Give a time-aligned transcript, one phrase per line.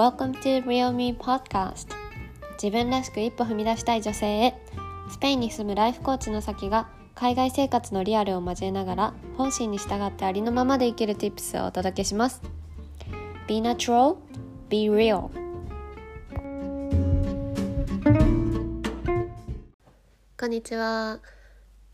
[0.00, 1.94] Welcome to Real Me Podcast.
[2.52, 4.54] 自分らしく一歩踏み出したい女性へ。
[5.10, 12.40] スペインに住むライフコーチの先が海外生活のリアルを交えながら本心に従ってありのままで生きる Tips をお届けします。
[13.46, 14.16] Be natural,
[14.70, 15.28] be real.
[20.38, 21.20] こんにちは。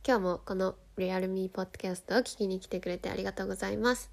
[0.07, 4.13] 今日もこの Real Me Podcast を聞きに来てくれてありがとうございます、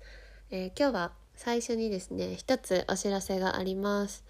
[0.50, 4.24] えー今日は最初にですね一つお知らせがあります、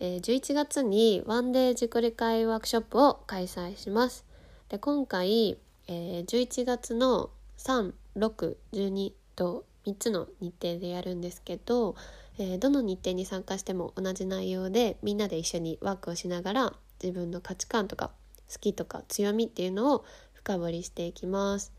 [0.00, 4.24] えー11月にワンデー自己理解ワークショップを開催します
[4.68, 5.58] で今回、
[5.88, 11.94] えー11月の3,6,12と3つの日程でやるんですけど、
[12.38, 16.72] えーどの日程に参加しても同じ内容でみんなで一緒にワークをしながら
[17.02, 18.10] 自分の価値観とか
[18.52, 21.72] 好きとか強みっていうのを深掘りしていきます。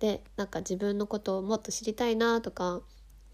[0.00, 2.82] でなんか自分のことをもっと知りたいなとか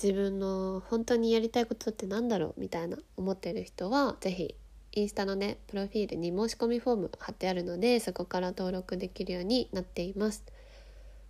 [0.03, 4.55] 自分の本当にやりたいことってなんだろうみたいな思ってる人は是非
[4.93, 10.43] インスタのねプロフィールに申し込みフォーム貼ってあるのでそこから登録できるようになっています。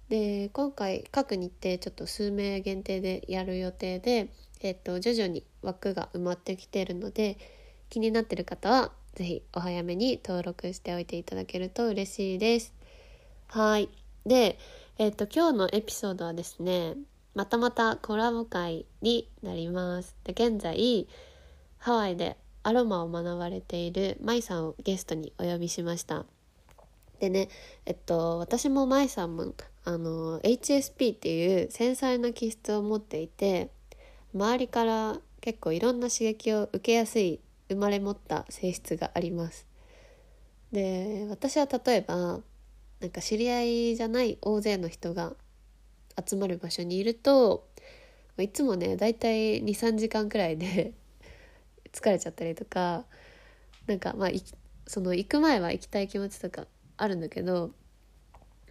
[0.08, 4.28] で今回各日程ちょっと数名限定でやる予定で、
[4.60, 7.38] えっと、徐々に枠が埋まってきているので
[7.90, 12.72] 気になってる方は是非お早めに登録しておいていただけると嬉しいです。
[13.48, 13.88] はい
[14.26, 14.58] で、
[14.98, 16.94] えっと今日のエピソードはですね
[17.34, 20.16] またまたコラボ会になります。
[20.24, 21.08] で現在
[21.78, 26.26] ハワイでアロマを学ばれているマイさんをゲストにお呼びしました。
[27.20, 27.48] でね
[27.86, 33.70] えっと私もマイさんもあの HSP っていう繊細な気質を持っていて
[34.34, 39.66] 周りから結構いろんな刺激を受けやすい生まれ持った性質があります。
[40.72, 42.40] で私は例えば
[43.00, 45.34] なんか知り合いじゃない大勢の人が
[46.26, 47.68] 集まる場所にいると
[48.38, 50.92] いつもねだいたい23時間くらいで
[51.92, 53.04] 疲れちゃったりとか
[53.86, 54.30] なんかまあ
[54.86, 56.66] その行く前は行きたい気持ちとか
[56.96, 57.70] あるんだけど、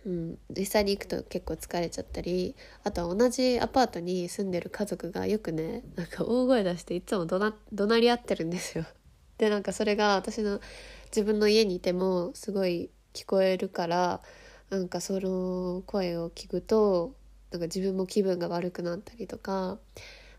[0.06, 8.86] うん、実際に行くと結構疲れちゃったりあとは同じアパートに住んでる家族がよくねなんか大声出していつも怒怒鳴り合ってるんですよ。
[9.38, 10.59] でなんかそれが私の
[11.06, 14.22] 自分の家にいてもすごい聞こえるから
[14.70, 17.16] なんかその声を聞くと
[17.52, 19.78] なんか自分も気分が悪くなったりとか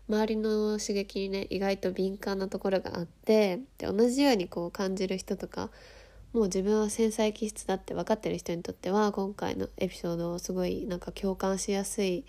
[0.09, 5.69] 周りの刺激にね意外と敏感なところがあってで同じようにこう感じる人とか
[6.33, 12.25] もう自分は繊細気質だって分かってる人にとっては今回のエピソードをすごいなんか共感しやすい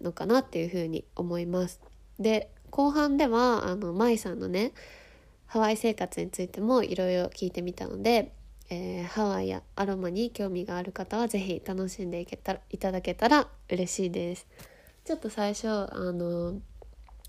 [0.00, 1.80] のかなっていうふうに思います。
[2.18, 4.72] で後半ではあの舞さんのね
[5.52, 8.32] ハワイ生活についてもいろいろ聞いてみたので、
[8.70, 14.46] えーハワイやアロマに興味がある方は是非楽しんでいけたらいただけたら嬉しいです。
[15.04, 16.60] ちょっと最初あの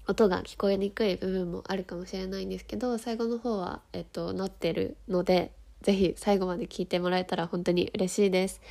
[0.08, 5.52] 音が聞こえにくい部分もあるかもしれないんですけど最後の方は、えっと、なってるので
[5.82, 8.62] 是非最後まで聞いてもらえたら本当に嬉しいです。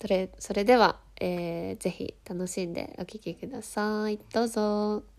[0.00, 4.18] それそれでは、えー、ぜひ楽しんでお聴きください。
[4.32, 5.11] どうぞ。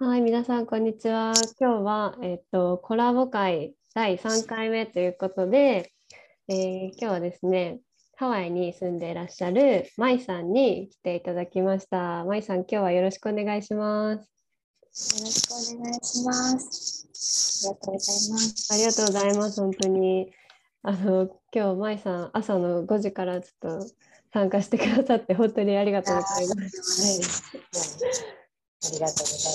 [0.00, 1.32] はい、皆さん、こんにちは。
[1.58, 5.92] 今日は、えっと、コラボ会第3回目ということで、
[6.46, 7.80] えー今日はですね、
[8.14, 12.24] ハワイに住んでいらっしゃるマイさんに来ていただきました。
[12.26, 14.30] マイさん、今日はよろしくお願いします。
[15.18, 17.08] よろしくお願いします。
[17.64, 18.72] ありがとうございます。
[18.72, 20.32] ありがとうございます、本当に。
[20.82, 23.86] あの、今日、マイさん、朝の5時からちょっと
[24.32, 28.38] 参加してくださって、本当にありがとうございます。
[28.84, 29.52] ありがとうござい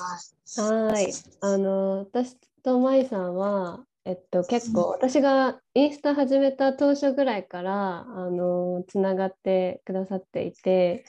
[0.00, 0.60] ます。
[0.60, 11.04] はい、あの私とマイさんは、えっと、結構私がインスタ始めた当初ぐらいからあのつながってくださっていて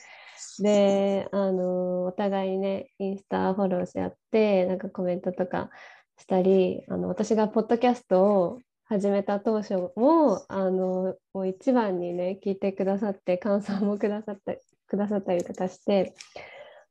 [0.60, 5.70] であのお互いねインスタフォローし合ってなんかコメントとか
[6.18, 14.54] したりあの私がポッドキャストを始めた当初もあのもう一番にね聞いてくださって感想もくださった
[14.86, 16.14] くださったりとかして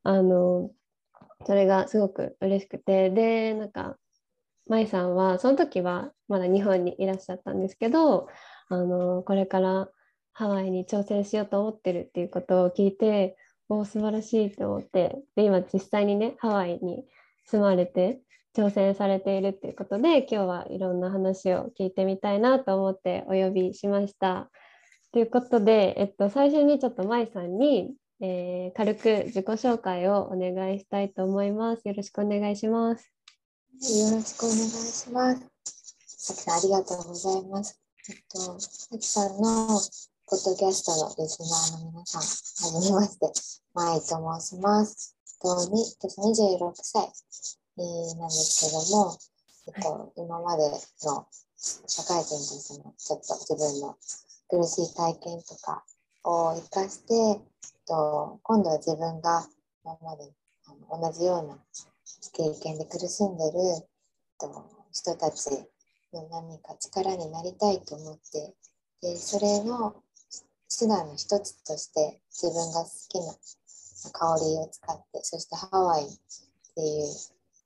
[0.07, 0.71] あの
[1.45, 3.97] それがすごく嬉しくてでなんか
[4.69, 8.29] 舞さんはその時はまだ日本にいらっしゃったんですけど
[8.69, 9.89] あのこれから
[10.31, 13.35] ハワイに挑戦しようと思ってるっていうことを聞いて
[13.67, 17.03] お素晴らしいと思ってで今実際にねハワイに
[17.45, 18.21] 住まれて
[18.55, 24.49] 挑戦されているっていうことで今日はいろんな話を聞いてみたいなと思ってお呼びしました。
[25.11, 31.87] ということで、えっと、最初にちょっと舞さんに、えー軽く自己紹介をお願いしたいと思います。
[31.87, 33.11] よろしくお願いします。
[33.79, 35.41] よろしくお願いします。
[36.05, 37.79] さきさん、ありがとうございます。
[38.09, 39.79] えっと、さきさんの
[40.25, 43.31] ポッドキャストのリスナーの皆さん、はじめまして、
[43.73, 45.15] まいと申します。
[45.39, 47.03] とに私26歳、
[47.77, 49.17] えーなんですけども、
[49.67, 50.63] えっと、今まで
[51.05, 51.27] の
[51.57, 53.95] 社会人としてのちょっと自分の
[54.49, 55.83] 苦しい体験とか
[56.23, 57.41] を生かして、
[57.87, 59.47] と、今度は自分が
[59.83, 60.31] 今まで
[60.89, 61.57] 同じような
[62.33, 63.85] 経験で苦しんでる、えっ
[64.39, 65.49] と、人たち
[66.13, 68.53] の何か力になりたいと思って
[69.01, 69.95] でそれの
[70.69, 73.33] 手段の一つとして自分が好きな
[74.11, 76.07] 香りを使ってそしてハワイっ
[76.75, 77.07] ていう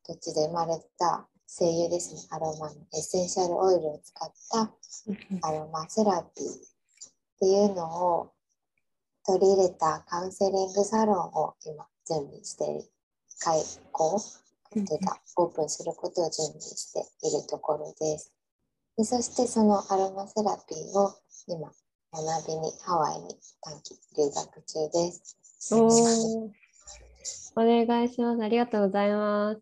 [0.05, 2.21] 土地で生まれた精油ですね。
[2.31, 6.57] アロマのエッセンシャルオイルを使ったアロマセラピーっ
[7.39, 8.31] ていうのを
[9.25, 12.89] 取り入れたカウンセリングサロンを今準備して
[13.43, 14.19] 開講
[14.71, 18.33] というかオープンすることを準備しているところです。
[18.97, 21.13] でそしてそのアロマセラピーを
[21.47, 21.71] 今
[22.13, 25.37] 学びにハワイに短期留学中です。
[27.55, 28.43] お願いします。
[28.43, 29.61] ありがとうございます。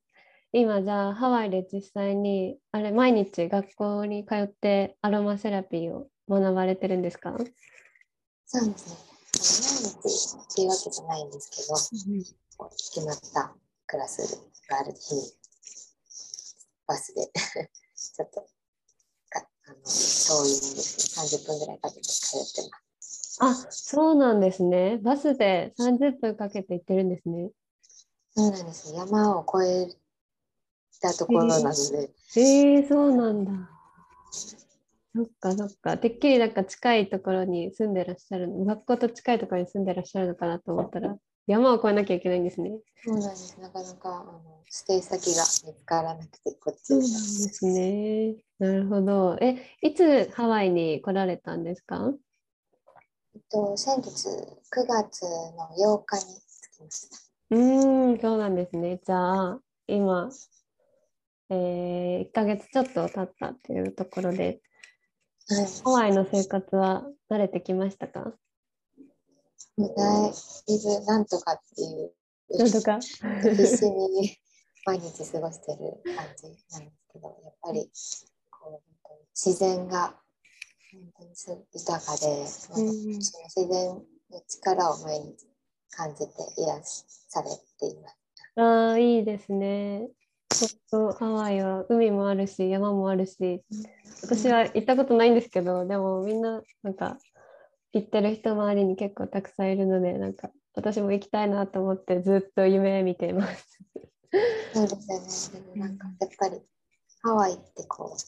[0.52, 7.36] 今じゃあハワイで実際にあれ毎日学校に通ってアロマセラピーを学ばれてるんですか？
[8.48, 9.09] そうですね。
[9.38, 11.76] 毎日っていうわけじゃないんですけど、
[12.58, 13.56] こう決まった
[13.86, 14.22] クラス
[14.70, 15.22] がある日に
[16.88, 17.32] バスで
[17.96, 18.42] ちょっと
[19.30, 23.38] かあの遠いんですけど30分ぐらいかけて通ってます。
[23.42, 24.98] あ、そうなんですね。
[24.98, 27.52] バスで30分かけて行ってるんですね。
[28.36, 28.94] そうなんです。
[28.94, 29.96] 山を越え
[31.00, 33.52] たところなので、えー、そうなんだ。
[35.16, 35.98] そっかそっか。
[35.98, 41.18] てっきりなんか近いところに住んでらっしゃるの、学校と近いところに住んでらっしゃるのかなと思ったら、
[41.48, 42.80] 山を越えなきゃいけないんですね。
[43.04, 43.60] そうなんです。
[43.60, 48.36] なかなかあのステイ先が見つからなくて、こっちそうなんですね。
[48.60, 49.38] なるほど。
[49.42, 52.12] え、いつハワイに来られたんですか？
[53.36, 54.28] えっと、先月
[54.70, 57.18] 9月の8日に着きました。
[57.52, 59.00] うーん、そうなんですね。
[59.04, 60.30] じゃあ、今、
[61.50, 64.62] えー、1ヶ月ちょっと経ったっていうところで、
[65.50, 65.68] はい。
[65.84, 68.34] ハワイの生活は慣れてきましたか？
[69.78, 70.32] もうだい
[70.80, 72.14] ぶなんとかっていう、
[72.58, 73.00] なんとか？
[73.00, 74.38] 必死に
[74.86, 77.90] 毎日過ごしてる感じなんですけど、やっぱり
[78.52, 80.16] こう本当に自然が
[80.92, 83.88] 本当にす豊かで、そうんの自然
[84.32, 85.48] の力を毎日
[85.92, 87.50] 感じて癒され
[87.80, 88.16] ています。
[88.56, 90.10] ああ、いいですね。
[90.50, 93.64] 本当ハワイは海もあるし、山もあるし、
[94.22, 97.18] 私は行ったことないんですけど、でもみんな、なんか、
[97.94, 103.80] 行ってる人周りに結構たくさんいるので、なんか、私も行きたいなと思ってずっと夢見ています。
[104.74, 104.96] そうで
[105.30, 105.66] すよね。
[105.74, 106.62] でもなんかやっぱり
[107.24, 108.24] ハワイってこうなんか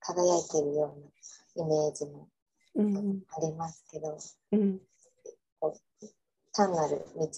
[0.00, 2.28] 輝いてるようなイメージも
[2.76, 4.18] うん、ありますけど、
[4.52, 4.78] うん、
[5.58, 6.06] こう
[6.52, 7.28] 単なる道に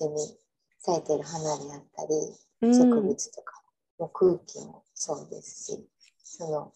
[0.80, 2.14] 咲いてる花であったり、
[2.62, 2.74] うん。
[2.74, 3.57] 植物とか
[3.98, 5.88] の空気もそうですし、
[6.22, 6.72] その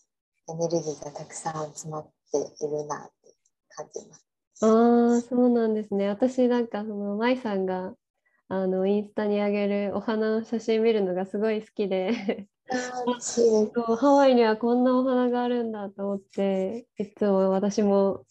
[0.48, 3.34] エネルギーがたくさん詰まっているなって
[3.68, 4.26] 感じます。
[4.64, 6.08] ああ、そうなんですね。
[6.08, 7.94] 私なんかその舞さんが
[8.48, 12.48] あのインスタに上げるお花の写真見るのがすごい好きで
[13.98, 18.24] ハワイにはこんなお花があるんだと思っていつも私も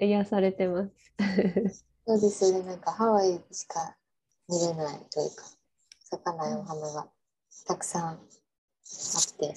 [0.00, 1.84] 癒されてます。
[2.06, 2.66] そうですよね。
[2.66, 3.96] なんかハワイしか
[4.48, 5.44] 見れないというか、
[6.04, 7.08] 咲かないお花が
[7.64, 8.18] たくさんあっ
[9.38, 9.54] て、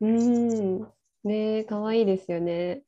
[0.00, 0.80] うん、
[1.24, 2.82] ねえ、かわいいですよね。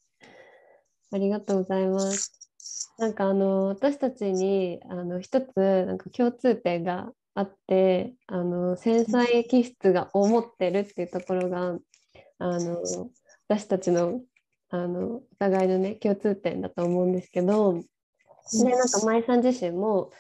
[1.13, 2.51] ありがとうございます。
[2.99, 11.79] なんかあの私たちにあの一つなんか共通点があってあの繊細気質が思ってるっていうところが
[12.39, 12.83] あの
[13.49, 14.21] 私たちの
[14.71, 20.11] あのお互いのね共通点だと思うんですけどでなんか舞さん自身も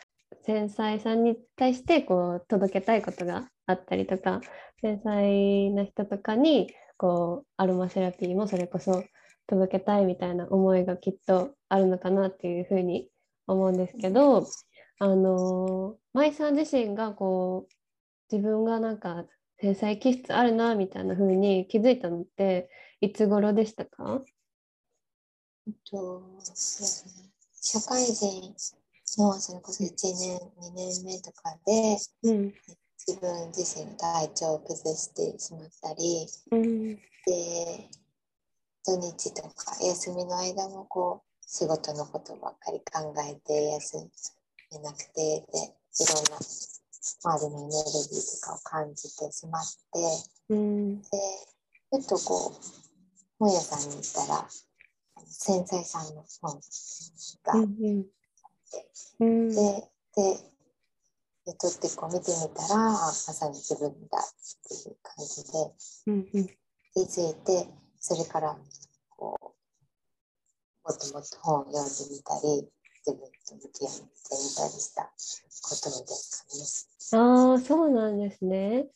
[0.44, 4.40] 繊細さんに対してこう届けたいことがあったりとか
[4.80, 9.04] 繊細な人とかにこうアロマセラピーもそれこそ
[9.46, 13.08] 届けたいみたいな思いがきっとあるのかなっていうふうに
[13.46, 14.46] 思うんですけど
[14.98, 19.24] あの舞さん自身がこう自分がなんか
[19.60, 22.68] 繊細気質あるなみたいな風に気づいたのって
[23.00, 24.22] いつ頃でしたか？
[25.68, 27.30] えっと、そうですね。
[27.60, 28.54] 社会人
[29.18, 32.54] のそれこそ1年、2年目とかでうん
[33.06, 37.88] 自分自身体調を崩してしまったり、うんで、
[38.84, 43.98] 土日とか休みの間もこう仕事のことばっかり考えて休
[44.72, 51.02] めなくて、で、いろんな周りのエネルギーとかを感じてしまって、うん。
[51.02, 52.54] で、ちょっとこう、
[53.38, 54.48] 本屋さんに行ったら、
[55.26, 56.60] 繊細さんの本
[57.44, 58.06] が、うん
[59.20, 59.48] うん。
[59.50, 60.55] でで
[61.46, 64.22] で取ってこう見てみたらまさに自分だっ
[64.68, 65.58] ていう感じで
[66.06, 66.46] うんうん
[66.92, 67.68] 気づいて
[68.00, 68.56] それから
[69.10, 72.68] こうもっともっと本を読んでみたり
[73.06, 74.10] 自分と向き合ってみ
[74.56, 77.22] たりしたことですかね。
[77.22, 78.88] ああそうなんですね。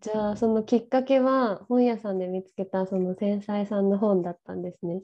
[0.00, 5.02] じゃあそのきっかけは本屋さんで見つけたその繊細さんの本だったんですね。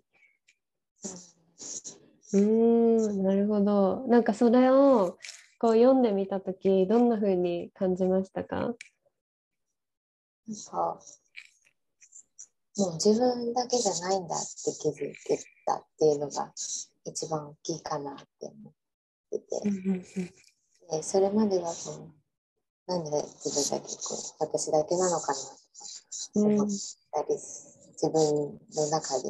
[2.33, 4.07] うーんなるほど。
[4.09, 5.19] なんかそれを
[5.63, 8.57] こう読んでみたときどんな風に感じましたか？
[8.57, 8.77] なんか
[12.77, 14.47] もう自分だけじゃないんだって
[14.83, 16.53] 気づけたっていうのが
[17.05, 18.73] 一番大きいかなって思っ
[19.31, 19.45] てて、
[20.91, 22.11] でそれまではこ
[22.89, 25.55] うなんで自分だけこう私だけなのかなとか
[26.35, 26.67] うん思っ
[27.13, 29.29] たり、自分の中で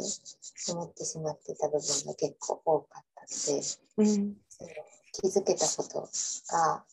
[0.73, 3.29] 思ってしまっていた部分が結構多かったの
[3.61, 3.63] で
[3.99, 4.37] うん。
[4.49, 4.71] その
[5.13, 6.85] 気づけたことが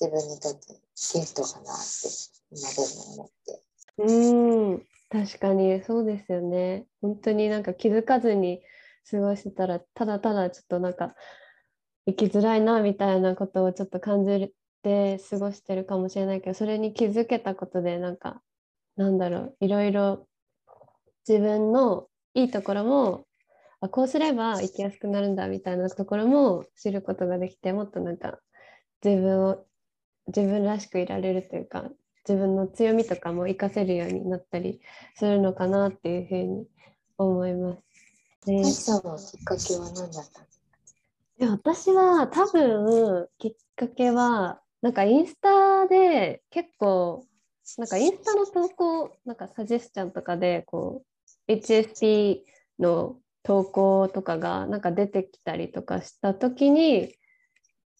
[0.00, 0.80] 自分にとって
[1.14, 2.08] ギフトかなって
[2.50, 3.62] 今でも思って
[3.98, 6.86] うん、確かにそうですよね。
[7.02, 8.62] 本当になんか気づかずに
[9.10, 11.14] 過ごしてたら、ただただちょっとなんか
[12.06, 18.40] 生きづらいなみたいなことをちょっと感じて過ごしてるかもしれないけど、それに気づけたことでなんか、
[18.96, 20.26] なんだろう、いろいろ
[21.28, 23.26] 自分のいいところも、
[23.80, 28.38] あ、こうすれば生きやすくなるんだみたいなところも知ることができて、もっとなんか
[29.04, 29.64] 自分を
[30.26, 31.90] 自分らしくいられるというか、
[32.28, 34.80] 自分の強みとかも活かせるようになったり
[35.16, 36.66] するのかなっていうふうに
[37.16, 39.36] 思います。
[39.36, 40.60] きっかけは何だったんですか
[41.38, 47.26] で私は多分きっかけはなんかインスタで結構
[47.76, 51.02] なんかインスタの投稿なんかサジェスチャンとかでこ
[51.48, 52.40] う HSP
[52.78, 57.14] の投稿とかがなんか出てきたりとかした時に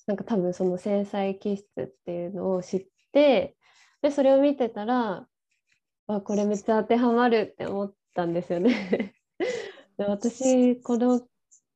[0.07, 3.57] なんか多分その繊細気質っていうのを知って
[4.03, 5.27] でそれを見てたら
[6.07, 9.15] あこれめっちゃ当てはまるって思ったんですよね。
[9.97, 11.21] で私この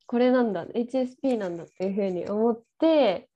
[0.07, 3.29] これなんだ HSP なんだっていうふうに思って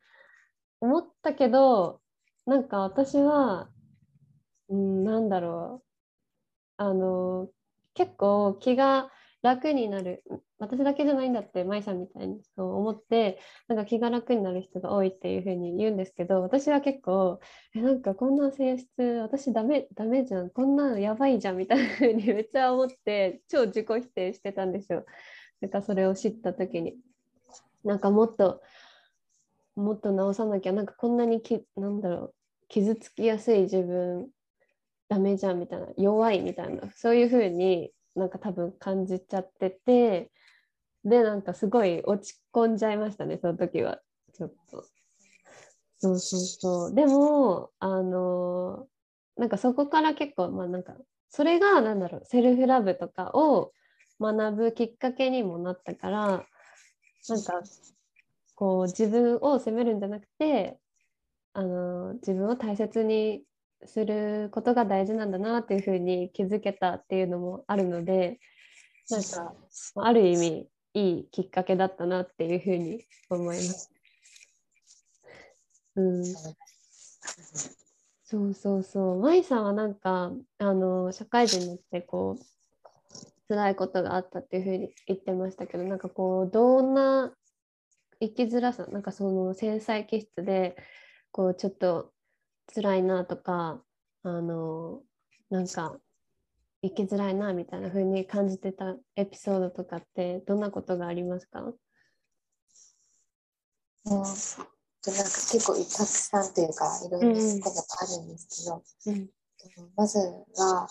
[0.82, 2.02] 思ったけど
[2.46, 3.70] なんか私は、
[4.70, 5.86] うん、なんだろう
[6.78, 7.50] あの
[7.94, 10.24] 結構気が楽になる。
[10.58, 17.40] 私だけじゃないんだって舞さんみたいにそう思ってなんか気が楽になる人が多いっていうふうに言うんですけど私は結構
[17.74, 18.90] えなんかこんな性質
[19.22, 20.50] 私ダメダメじゃん。
[20.50, 25.06] こんなのやばいじゃんみたいなふうに めっちゃ思って超自己否定してたんですよ。
[25.62, 26.98] なんかそれを知った時に。
[27.84, 28.62] なんかもっと
[29.76, 32.36] もっと直さなきゃなんかこんなにきなんだろう
[32.68, 34.30] 傷つきやすい自分
[35.08, 40.32] ダメじゃんみたいな弱いみたいなそういう風になんか多分感じちゃってて
[41.04, 44.00] でなんかすごい落ち込んじゃいましたねその時は。
[44.34, 44.86] ちょっと。
[45.98, 46.96] そうそうそう。
[46.96, 48.88] でもあの
[49.38, 50.94] なんかそこから結構まあなんか
[51.30, 53.72] それがなんだろうセルフラブとかを
[54.20, 56.20] 学ぶきっかけにもなったから
[57.28, 57.62] なんか
[58.56, 60.78] こう自分を責めるんじゃなくて
[61.54, 63.44] あの自分を大切に
[63.86, 68.40] することが大事なんだなっていうふうに気づけたっていうのもあるので
[69.10, 69.54] なんか
[69.96, 73.92] ある意味いいきっかけだったなっていうふうに思います。
[75.96, 76.26] うん、
[78.24, 79.20] そうそうそう。
[79.20, 82.44] 舞さんはなんかあの社会人になってこう
[83.50, 87.34] 辛いことがあったっていうふうに言ってましたけどなんかこうどんな
[88.20, 90.76] 生きづらさなんかその繊細気質で
[91.32, 92.12] こうちょっと
[92.74, 93.82] 辛いなとか
[94.24, 95.02] あの
[95.50, 95.98] なんか
[96.82, 101.62] 生きづらいなみたいな風に感じてたエピソードとかってどんなことがありますか？
[101.62, 101.74] うん
[104.06, 109.30] なんか結構たくさんというかいろんなことがあるんですけど、うん。
[109.96, 110.88] まずは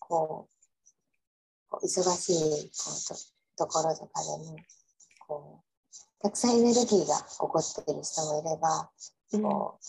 [0.00, 4.56] こうこう忙しいこうとところとかでも
[5.26, 8.90] こうたくさんエネルギーが起こっている人もいれば
[9.42, 9.84] こう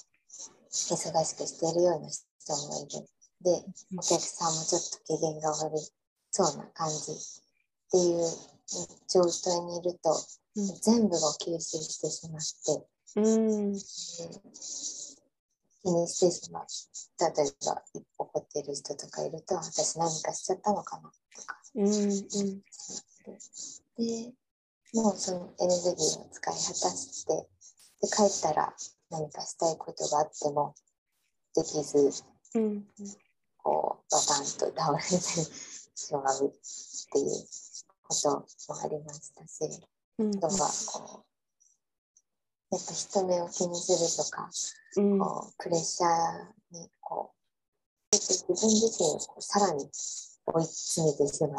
[0.74, 3.08] 忙しくしているような人もいる
[3.44, 3.64] で
[3.98, 5.82] お客さんもちょっと機嫌が悪い
[6.32, 7.16] そうな感じっ
[7.92, 8.26] ていう
[9.08, 10.10] 状態にいると、
[10.56, 12.86] うん全部を吸収してしまって。
[13.16, 13.74] うん
[15.84, 16.66] 気にしてしまう。
[17.20, 17.84] 例えば
[18.20, 21.58] 怒っている人とかいると私何かしちゃったのかなとか。
[21.76, 22.62] うんうん
[23.98, 24.34] で
[24.94, 27.34] もうそのエネルギーを使い果たして
[28.02, 28.74] で帰ったら
[29.14, 30.74] 何かしたいことがあっても
[31.56, 32.24] できず
[32.56, 32.84] うん
[33.58, 35.10] こうバタンと倒れて
[35.96, 36.52] しまうっ
[37.12, 37.28] ていう
[38.04, 38.46] ことも
[38.84, 39.82] ありましたし、
[40.20, 40.30] うん。
[40.36, 41.24] あとはこ
[42.72, 44.50] う、やっぱ人目を気にするとか、
[44.98, 45.20] うん。
[45.20, 47.32] こうプレッシャーにこ
[48.12, 49.90] う、自分自身をさらに
[50.46, 51.58] 追い詰めてしまうっ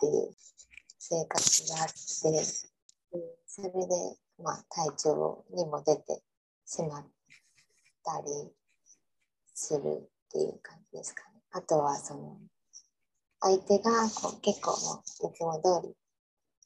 [0.00, 0.34] ていう
[0.98, 2.44] 生活があって、で
[3.46, 6.22] それで、まあ、体調にも出て
[6.64, 7.06] しまっ
[8.04, 8.50] たり
[9.54, 9.82] するっ
[10.32, 11.42] ていう感じですかね。
[11.52, 12.38] あとはその
[13.40, 15.94] 相手がこう結構もういつも通り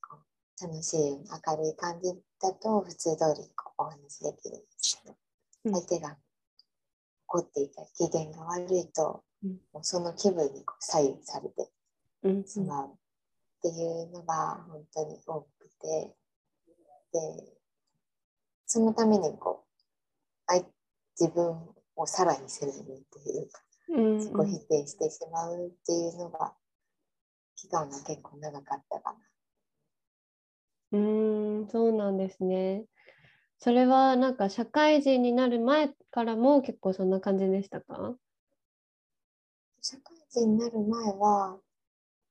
[0.00, 0.18] こ
[0.60, 5.16] う楽しい明るい感じだと普通通りこうお話できるんですけど、
[5.64, 5.72] うん。
[5.72, 6.16] 相手が
[7.28, 9.50] 怒っていたり機嫌が悪いと、うん。
[9.72, 11.70] もうその気分にこう左右されて
[12.22, 12.44] うん。
[12.44, 12.90] しまうっ
[13.62, 15.48] ていうのが本当に多く
[15.80, 16.14] て
[17.12, 17.20] で
[18.66, 19.65] そのためにこう相
[21.18, 26.54] 自分をさらに責めるっていうかうん自己否定してしまうっていうのが
[27.56, 29.18] 期間が結構長かったかな。
[30.92, 32.84] うーんそうなんですね。
[33.58, 38.14] それはなんか社会人になる前からも結構そんな感じでしたか？
[39.80, 41.58] 社会人になる前は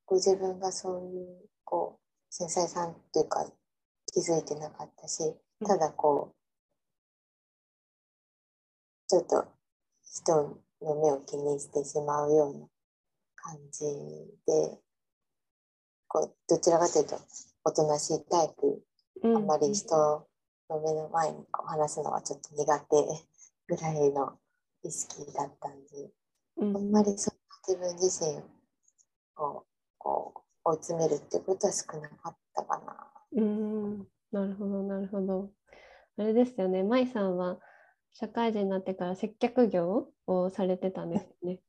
[0.06, 3.50] ご自分がそういうこう繊細さんっていうか
[4.14, 5.34] 気づいてなかったし
[5.66, 6.36] ただこう
[9.08, 9.46] ちょっと
[10.04, 12.68] 人の目を気にしてしまうような
[13.36, 13.86] 感じ
[14.48, 14.80] で
[16.08, 17.20] こうどちらかというと
[17.64, 18.82] おとなしいタイプ
[19.24, 19.96] あんまり人
[20.70, 24.34] の目の前にこう話すのはちょっと苦手ぐらいの
[24.84, 26.12] 意識だったんで
[26.58, 28.42] うんあんまりその自分自身
[29.38, 29.66] を
[29.98, 30.34] こ
[30.66, 33.08] う追い詰めるってことは少なかったかな。
[33.34, 35.50] うーんなるほどなるほど。
[36.18, 37.58] あれですよね、舞さんは
[38.18, 41.60] 社会人になってから接客業をされてたんですよね。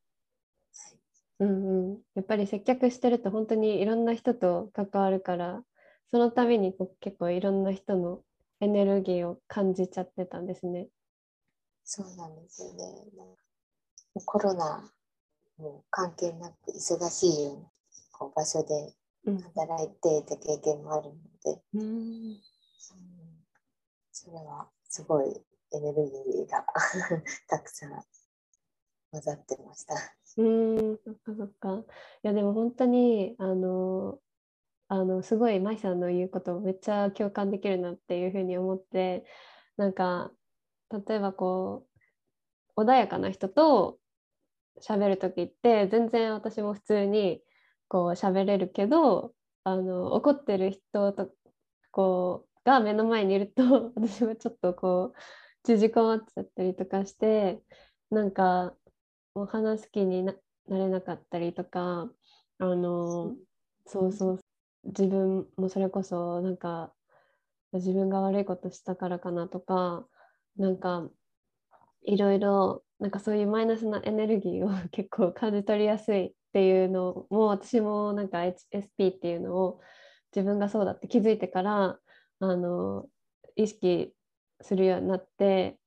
[1.40, 5.62] うんうん、やっぱり接客してると本当にいろんな人と関わるから
[6.08, 8.20] そのためにこう結構いろんな人の
[8.60, 10.86] エネルギーを感じちゃってたんですね。
[11.84, 12.84] そうなんですよね。
[14.24, 14.88] コロナ
[15.58, 17.70] も関係なく忙しいような
[18.12, 18.94] こう場所で
[19.24, 22.40] うん働いていた経験もあるので、うんうん
[24.12, 25.42] それはすごい
[25.76, 26.64] エネルギーが
[27.48, 27.90] たくさん
[29.10, 29.94] 混ざってました。
[30.38, 31.84] うん、そっかそっか。
[32.22, 34.18] いやでも本当にあの
[34.88, 39.24] あのすごい舞さんの言うことめっちゃ共感できるなっていうふうに思って
[39.76, 40.32] なんか
[40.90, 41.86] 例えばこ
[42.76, 43.98] う穏やかな人と
[44.80, 47.42] 喋る時って全然私も普通に
[47.88, 49.32] こう喋れるけど
[49.64, 51.30] あの怒ってる人と
[51.90, 55.18] こうが目の前にいると 私はちょっとこう
[55.66, 57.60] 縮こまっちゃったりとかして
[58.10, 58.74] なんか
[59.34, 60.34] もう話す気にな
[60.68, 62.10] なれなかったりとか
[62.58, 63.34] あの
[63.86, 64.40] そうそう
[64.84, 66.92] 自分もそれこそなんか
[67.72, 70.06] 自分が悪いことしたからかなとか
[70.56, 71.08] なんか
[72.04, 79.80] いろいろなんかそういうマイナスなエネルギーを 結構感じ取りやすいっていうのも私もなんか HSP っていうのを
[80.34, 81.98] 自分がそうだって気づいてから
[82.40, 83.06] あの
[83.56, 84.14] 意識
[84.60, 85.78] するようになって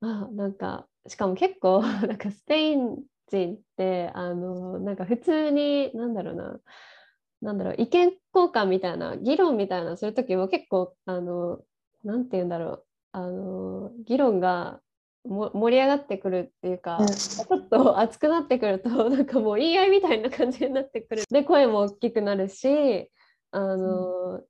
[0.00, 6.60] あなんかしかも結構 なんかスペイン人ってあのなんか普通になんだろうな
[7.42, 11.60] なんだろう意見交換みたいな議論みたいなする時も結構あの
[12.04, 14.80] なんて言うんだろうあの議論が
[15.24, 17.06] も盛り上がってくるっていうか、うん。
[17.08, 21.24] ちょっと熱くなってくると なんかもう言い合いみたいな感じになってくる。
[21.30, 23.10] で声も大きくなるし
[23.50, 24.42] あの、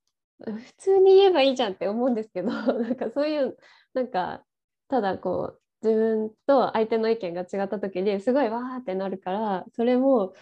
[0.45, 3.57] 普通に言えばいいじゃんって思うんですけど なんかそういう
[3.95, 4.45] なんか
[4.89, 10.35] ただこう自分と相手の意見が違った時にすごいわーってなるからそれも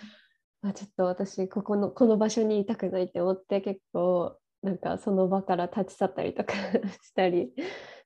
[0.63, 6.53] あちょっと私ここのこの場所にいたくないって思って結構なんかその場から立ち去ったりとか
[7.03, 7.53] したりっ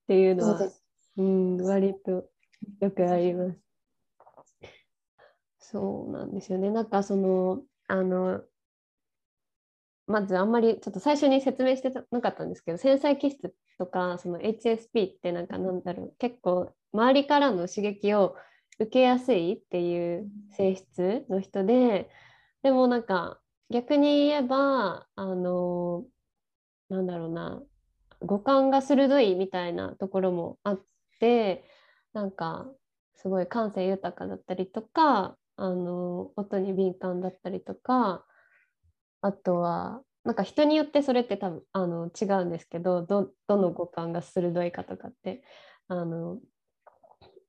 [0.07, 0.71] ていうのは。
[1.17, 2.27] うん割と
[2.81, 3.59] よくあります。
[5.59, 6.71] そうなんですよね。
[6.71, 8.43] なんかそのあの
[10.07, 18.37] まずあんまりちょっと最初に説明してなかったんですけど繊細気質とかその HSP ってなんかなんだろう結構周りからの刺激を
[18.79, 22.11] 受けやすいっていう性質の人で
[22.63, 26.05] でもなんか逆に言えばあの
[26.89, 27.63] なんだろうな
[28.21, 30.83] 五感が鋭いみたいなところもあっ
[31.21, 31.65] て
[32.13, 32.67] なんか
[33.15, 38.25] すごい感性豊かだったりとかあの音に敏感だったりとか
[39.23, 45.43] あとはなんか人によってそれって多分あの違うんですけどどどの五感が鋭いかとかって
[45.89, 46.39] あの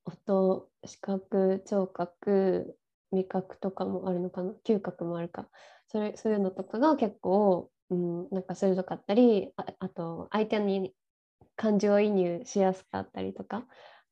[0.06, 2.78] 音視覚聴覚
[3.12, 5.48] 味覚とかもあるのかな嗅覚もあるか
[5.88, 10.94] それそういうのとかが結構うん、なんか鋭かったりああと相手に
[11.56, 13.66] 感情移入しやすかったりとか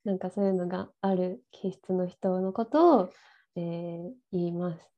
[0.03, 3.09] なんかそういうのがある気質の人のことを、
[3.55, 4.90] えー言います。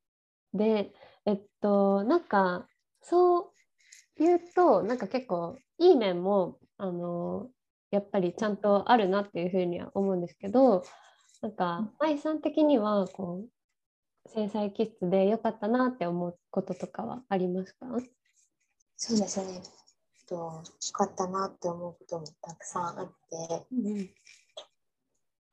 [0.53, 0.93] で
[1.25, 2.67] えっとなんか
[3.01, 3.51] そう
[4.17, 7.49] 言うとなんか結構いい面もあの
[7.91, 10.83] やっぱりちゃんとあるなっていうふうには思うんですけど
[11.41, 17.87] なんか舞さん的にはこう制裁気質で良かったなって思うこととかはありますか？
[18.95, 19.61] そうですね。
[20.27, 20.63] と、よ
[20.93, 24.09] かったなって思うこともたくさんあって、うん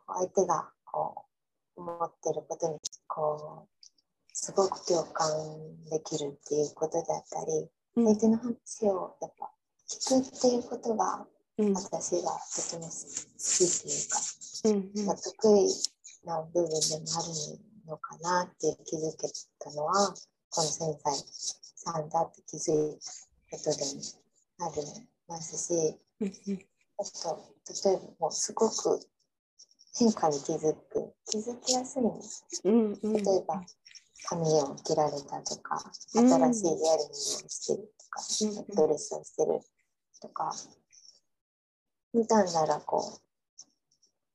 [0.07, 1.25] 相手がこ
[1.77, 3.80] う思ってることにこう
[4.43, 5.29] すごく共感
[5.91, 8.07] できるっていうことだったり、うん。
[8.07, 9.51] 相手の話をやっぱ
[9.87, 11.27] 聞くっていうことが
[11.59, 11.75] うん。
[11.75, 14.19] 私がとても好きっていうか、
[14.65, 15.69] うんまあ、得意
[16.25, 20.15] な部分でもあるのかなって気づけたのは
[20.49, 21.23] この繊細
[21.77, 22.99] さんだって気づい
[23.51, 24.01] たことでも
[24.61, 26.29] ありますしうん。
[26.99, 29.01] あと例えばもうすごく
[29.99, 32.47] 変化に気づく気づきやすいんです。
[32.65, 33.13] うんうん。
[33.13, 33.63] 例えば
[34.29, 35.83] 髪を切られたとか
[36.15, 36.29] うん。
[36.29, 39.61] 新しいイヤリングをしてるとか、うんドレスをしてる
[40.21, 40.53] とか
[42.13, 43.19] 普段ならこ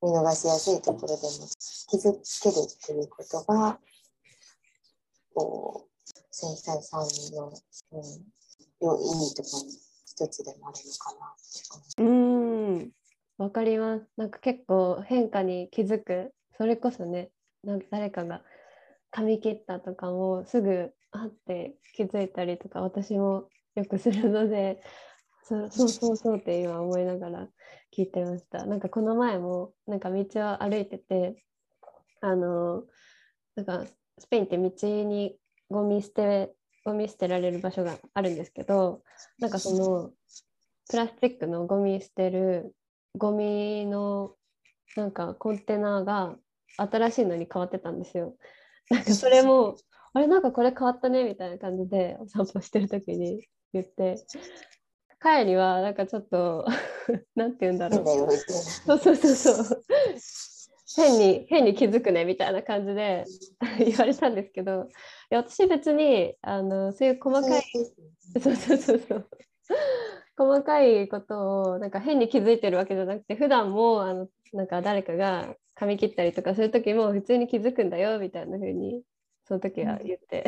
[0.01, 1.47] う見逃しやすいところでも
[1.89, 3.79] 気づけるっていうことが
[5.33, 8.01] こう繊細さんの、うん、
[8.81, 9.69] 良いいところの
[10.05, 12.91] 一つでもあるのかなってうん。
[13.37, 14.05] わかります。
[14.15, 16.33] なんか結構変化に気づく。
[16.57, 17.31] それこそね
[17.63, 18.41] なんか誰かが
[19.15, 24.81] 髪切ったとかもすぐあって気づいたりとか私もよくするので
[25.43, 27.47] そうそうそうそうって今思いながら
[27.97, 31.41] 聞いてましたなんかこの前もなんか道を歩いてて
[32.19, 32.83] あの
[33.55, 33.85] なんか
[34.19, 34.71] スペインって道
[35.05, 35.37] に
[35.69, 39.01] ゴミ捨てゴミ捨てられる場所があるんですけど
[39.39, 40.11] なんかその
[40.89, 42.75] プラスチックのゴミ捨てる
[43.17, 44.33] ゴミの
[44.97, 46.35] なんかコンテナが
[46.75, 48.35] 新しいのに変わってたんですよ。
[48.89, 49.75] なんかそれも
[50.13, 54.25] あれなんかこれ変わったねみたいな感じでお散歩してる時に言って。
[55.21, 56.65] 帰りはなんかちょっと
[57.35, 58.31] なんて言うんだろう。
[58.31, 59.81] そうそうそうそう。
[60.95, 63.25] 変に変に気づくねみたいな感じで
[63.79, 64.83] 言われたんですけど。
[64.83, 64.85] い
[65.31, 67.49] や私別にあのそういう細な。
[67.49, 67.63] かい
[68.41, 69.29] そうそうそうそう。
[70.37, 79.03] 細かいことをなんか変に気づいてるわけじゃなくて普段もあのなんか誰かが髪切ったりとかする時も普通に気づくんだよみたいな風に
[79.45, 80.45] その時は言って、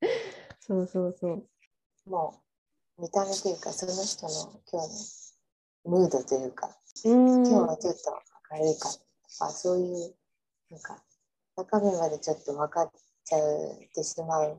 [0.60, 1.48] そうそうそう。
[2.06, 2.42] も
[2.98, 8.10] う見た目というかその人の今日のムードというか、今日はちょっと
[8.50, 8.98] 明るいかと
[9.38, 10.14] かそういう
[10.70, 11.02] なんか
[11.56, 12.90] 中身までちょっと分かっ
[13.24, 14.58] ちゃってしまうっ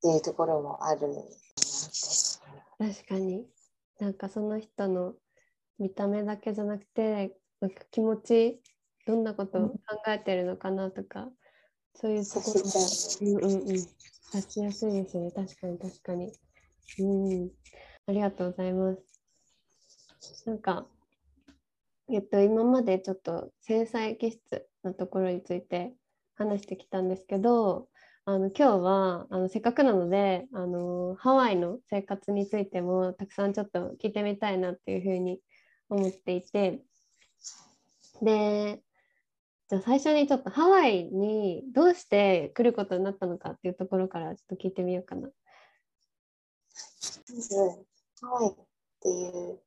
[0.00, 1.32] ていうところもあるなって。
[2.78, 3.46] 確かに。
[3.98, 5.14] なんかその人の
[5.78, 8.60] 見た目だけじゃなくてなんか気持ち
[9.06, 9.76] どんなことを考
[10.08, 11.28] えてるのかなとか、
[11.94, 12.66] そういうところも。
[12.66, 13.78] 察しちゃううんうんうん。
[13.78, 15.30] 察しやすいですよね。
[15.30, 16.32] 確かに確かに。
[16.98, 17.50] うん。
[18.08, 19.02] ありがとうございます。
[20.44, 20.86] なんか
[22.10, 24.40] えっと今までちょっと繊細気質
[24.82, 25.94] のところについて
[26.34, 27.88] 話してきたんですけど
[28.24, 35.40] あの今日はあのせっかくなのであのハワイの生活についてもたくさんちょっと聞いてみたいなっていうふうに
[35.88, 36.80] 思っていて
[38.22, 38.82] で
[39.68, 45.28] じゃあ最初にちょっとハワイにどうして来ることになったのかっていうところからちょっと聞いてみようかな。
[47.30, 47.56] まず
[48.20, 48.54] ハワイっ
[49.00, 49.60] ていう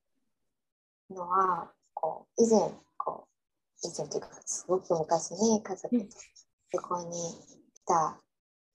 [1.10, 2.60] のはこう以前
[2.98, 3.28] こ
[3.84, 6.06] う以前というかすごく昔に家族と
[6.72, 7.12] 旅行に
[7.74, 8.22] 来た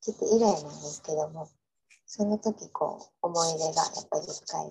[0.00, 1.48] 来て以来なんですけども
[2.06, 4.70] その時こう思い出がやっぱり深い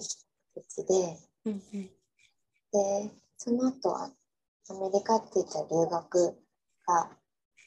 [0.55, 4.11] 土地でうんでその後は
[4.69, 6.37] アメリカって言ったら留学
[6.85, 7.09] が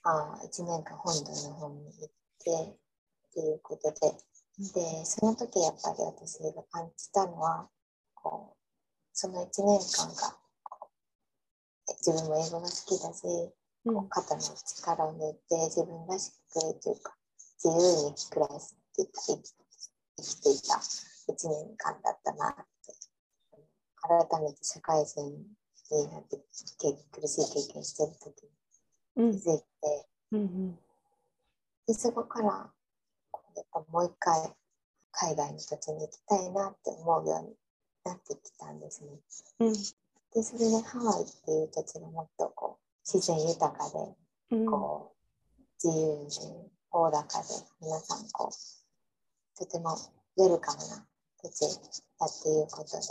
[0.04, 4.16] あ1年間本土の方に行ってっていうことで。
[4.58, 7.68] でその時やっぱり私が感じたのは
[8.14, 8.56] こう
[9.12, 10.36] その1年間が
[12.04, 13.24] 自分も英語が好きだし、
[13.86, 13.94] うん。
[13.94, 17.16] こう肩の力を抜いて自分らしくというか
[17.64, 19.54] 自由に暮らしていた生き
[20.18, 22.62] 生きていた1年間だったなって。
[24.02, 25.46] 改めて社会人
[25.96, 26.36] になって
[26.78, 28.48] け苦しい経験してる時
[29.16, 29.30] うん。
[29.30, 29.64] に気づいて、
[30.32, 30.78] うん
[31.86, 32.70] でそこから
[33.30, 34.52] こうやっぱもう一回
[35.10, 37.54] 海外の土地に行きたいなって思うように
[38.04, 39.10] なってきたんですね。
[39.60, 39.72] うん。
[39.72, 43.90] でそれでハワイっていう土地がもっとこう自然豊か
[44.50, 44.66] でうん。
[44.66, 47.48] こう自由でおおらかで
[47.80, 49.96] 皆さんこうとても
[50.36, 51.04] ウェルカムな
[51.42, 51.60] 土地
[52.18, 53.02] だっていうことで、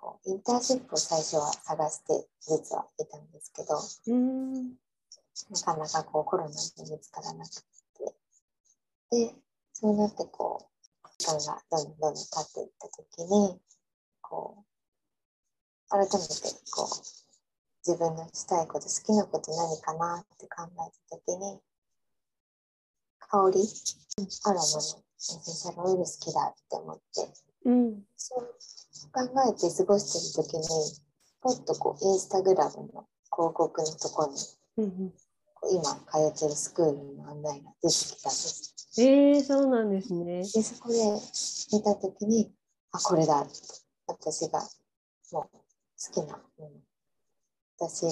[0.00, 3.78] こうインターンシップを最初は探して実はいたんですけど、
[4.14, 4.70] うん。
[5.50, 6.54] なかなかこうコロナで
[6.90, 7.64] 見つからなくて、
[9.10, 9.34] で、
[9.72, 10.68] そうなってこ
[11.04, 13.60] う、時間がどんどんどんどん経っていったときに、
[14.20, 16.14] こう、改めて
[16.70, 16.88] こう、
[17.86, 21.60] 自分のしたいこと、好きなこと何かなって考えたときに、
[23.20, 23.60] 香り、
[24.44, 27.32] アロマのエッセンシャルオイル好きだって思って、
[27.64, 28.02] うん。
[28.16, 28.54] そう
[29.12, 30.66] 考えて過ごしてるときに、
[31.40, 34.38] ポッとこう、インスタグラムの広告のところに、
[34.78, 35.10] うん。
[35.54, 38.74] こう今通ってるスクールの案内が出てきたんです。
[38.98, 40.42] ええそうなんですね。
[40.42, 40.98] で、そこで
[41.72, 42.52] 見たときに、
[42.92, 43.46] あ、これだ。
[44.06, 44.60] 私が
[45.32, 45.60] もう好
[46.12, 46.82] きな、うん、
[47.78, 48.06] 私、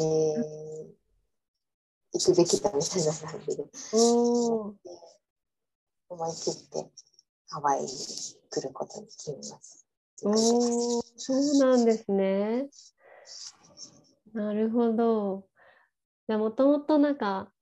[2.12, 3.64] 行くべきだみたいな感じで。
[6.09, 6.90] 思い切って
[7.49, 9.86] ハワイに来ることに決めます。
[9.86, 9.86] お
[10.25, 12.69] お、そうなんですね。
[14.33, 15.49] なるほど。
[16.29, 17.53] じゃあもともとなんか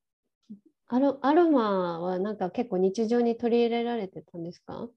[0.88, 4.88] アロ、アロマはなんか結構日常に取り入れられてたんですか？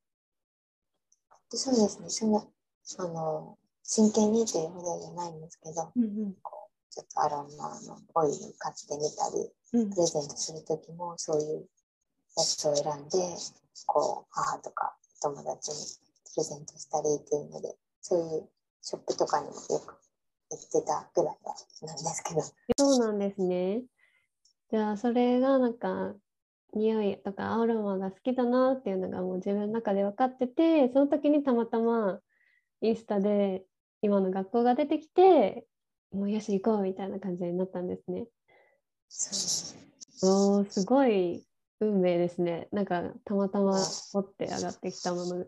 [1.52, 2.46] でそうですね、そんな、
[3.00, 6.34] あの、真剣にというほどじゃないんですけど、うんうん
[6.90, 11.70] ちょっとアロマのオイル買ってみたり、うんプレゼントするときもそういう
[12.38, 13.36] やつを選んで、
[13.86, 15.78] こう、母とか友達に
[16.38, 18.50] プレゼントしたりっていうので、そういう
[18.84, 19.96] ショップとかにもよく
[20.52, 22.42] 行ってたぐらいはなんですけど、
[22.78, 23.82] そうなんですね。
[24.70, 26.14] じゃあそれがなんか
[26.76, 32.20] 匂いとかアロマが好きだなっていうのがもう自分の中で分かっててその時にたまたま
[32.82, 33.64] インスタで
[34.04, 35.66] 今の学校が出てきて
[36.12, 38.28] もうよし行こうみたいな感じになったんですね。
[39.10, 41.44] そうおーすごい
[41.80, 42.68] 運命ですね。
[42.72, 43.80] なんかたまたま
[44.14, 45.46] 持って上がってきたもの。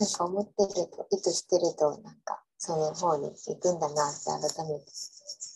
[0.00, 4.24] なんか思ってると、意図してると、なんかその方に行くんだなって
[4.56, 4.86] 改めて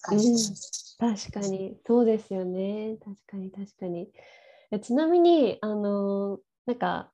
[0.03, 0.97] 感じます。
[0.99, 1.79] 確かに。
[1.87, 2.97] そうですよね。
[3.05, 4.11] 確かに確かに。
[4.71, 7.11] えちなみにあのなんか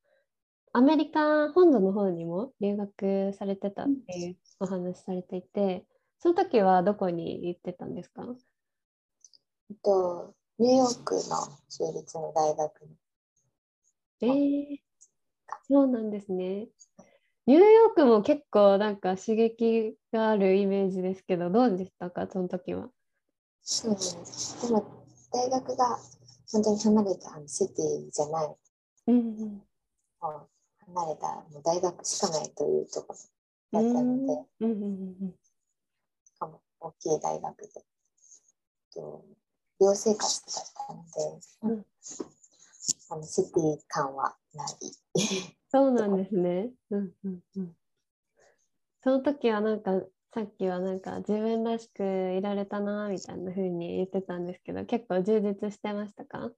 [0.73, 5.87] アメリカ本土の方にも留学されてたっていうお話されていて
[6.19, 8.25] その時はどこに行ってたんですか？
[9.71, 11.21] えっと、ニューヨークの
[11.69, 12.97] 州立の大学に。
[14.21, 14.79] えー、
[15.62, 16.69] そうなんですね。
[17.47, 22.88] ニューヨークも結構なんか刺激があるイメージですけどどうでしたかその時は？
[23.62, 24.67] そうなんです。
[24.67, 25.99] でも、大学が
[26.53, 28.55] 本当に離れたあのシティじゃない、
[29.09, 29.62] うんうん。
[30.21, 33.14] 離れたもう大学しかないというとこ
[33.73, 35.35] ろだったので、うんうんうんうん
[36.25, 37.69] しかも大きい大学で、
[38.95, 39.25] と
[39.81, 41.87] 寮生活だったので、うん
[43.11, 44.69] あのシティ感はない。
[45.69, 46.71] そうなんですね。
[46.90, 47.77] うんうんうん。
[49.03, 50.01] その時はなんか
[50.33, 56.38] さっきはなんか自分らしくいられたなみたいな風に言ってたんですけど結構充実してましたか？
[56.38, 56.51] やっ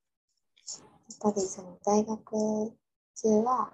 [1.21, 2.33] ぱりその大学
[3.17, 3.73] 中は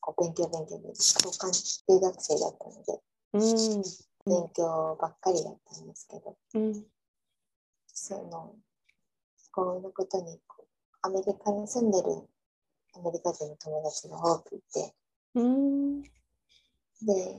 [0.00, 1.52] こう勉強勉強で交換
[1.88, 3.00] 留学生だったので
[3.34, 3.82] うん
[4.26, 6.84] 勉強ばっかりだったんですけど、うん
[7.92, 8.54] その
[9.52, 10.59] こういうことにこう
[11.02, 12.28] アメリカに住んでる
[12.94, 14.94] アメリカ人の友達が多くいて。
[15.34, 16.02] うん。
[16.02, 16.08] で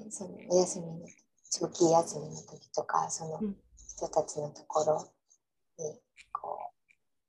[0.10, 1.08] そのお休みの
[1.52, 3.56] 長期休みの時とかそのうん。
[4.02, 5.14] 人たちのところ
[5.78, 6.00] に
[6.32, 6.72] こ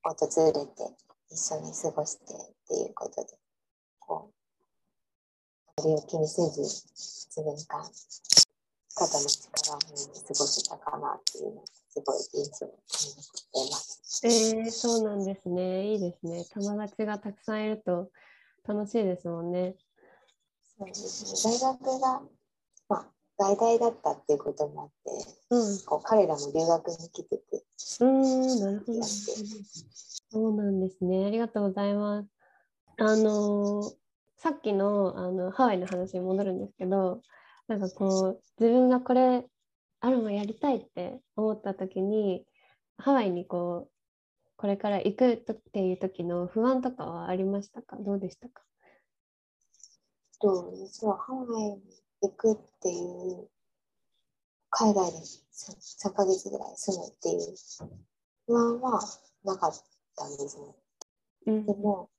[0.05, 0.97] う訪れて
[1.31, 2.29] 一緒に過ごしてっ
[2.69, 3.29] ていうことで
[3.99, 4.31] こ
[5.77, 7.85] うあまりを気にせず1年間
[8.95, 14.21] 肩の力を抜いて過ごせたかなっていうのがすごい印象に残っています。
[14.25, 15.93] えー、そうなんですね。
[15.93, 16.45] いいですね。
[16.55, 18.11] 友達がたくさんいると
[18.67, 19.77] 楽しいですもんね。
[20.79, 22.23] そうですね、大学が、
[22.89, 23.07] まあ、
[23.39, 25.11] 外大だったっていうこともあって
[25.51, 25.79] うん。
[25.85, 27.43] こう彼らも留学に来てて。
[28.01, 29.03] うーんなるほど。
[29.05, 31.27] そうなんですね。
[31.27, 32.29] ありがとうございます。
[32.99, 34.03] あのー
[34.43, 37.23] さっきのあのハワイの話に戻るんですけど
[37.69, 39.47] なんかこう自分がこれ
[40.05, 42.45] アロマやりたいって思った時に
[42.99, 43.91] ハワイにこう
[44.57, 47.97] これから行くとっていう時の不安とかはありましたか？
[48.01, 48.63] どうでしたか？
[50.41, 51.81] と実はハワイに
[52.21, 53.49] 行くっていう
[54.71, 57.55] 海外で 3, 3ヶ月ぐらい住むっていう
[58.49, 59.01] 不安は
[59.45, 59.73] なかっ
[60.17, 60.65] たんですね。
[61.47, 61.67] うん。
[61.67, 62.11] でも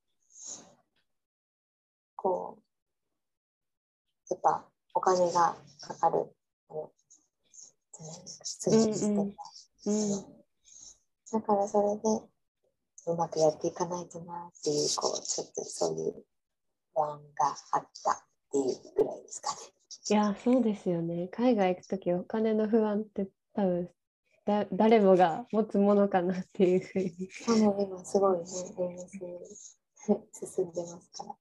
[2.15, 6.33] こうやっぱお金がかかる
[6.69, 6.89] あの
[9.85, 10.23] うん
[11.33, 16.23] だからそれでうまくやっていかないとなっていうこうちょっとそういう
[16.93, 18.15] 不安があったっ
[18.51, 19.57] ていうぐらいですかね。
[20.09, 21.27] いや、そうですよね。
[21.29, 23.89] 海外行くときお金の不安って多分
[24.45, 27.11] だ誰もが持つものかなっていうふうに。
[27.45, 28.43] 多分今すごいね、
[28.81, 29.77] 円安
[30.33, 31.35] 進んでますから。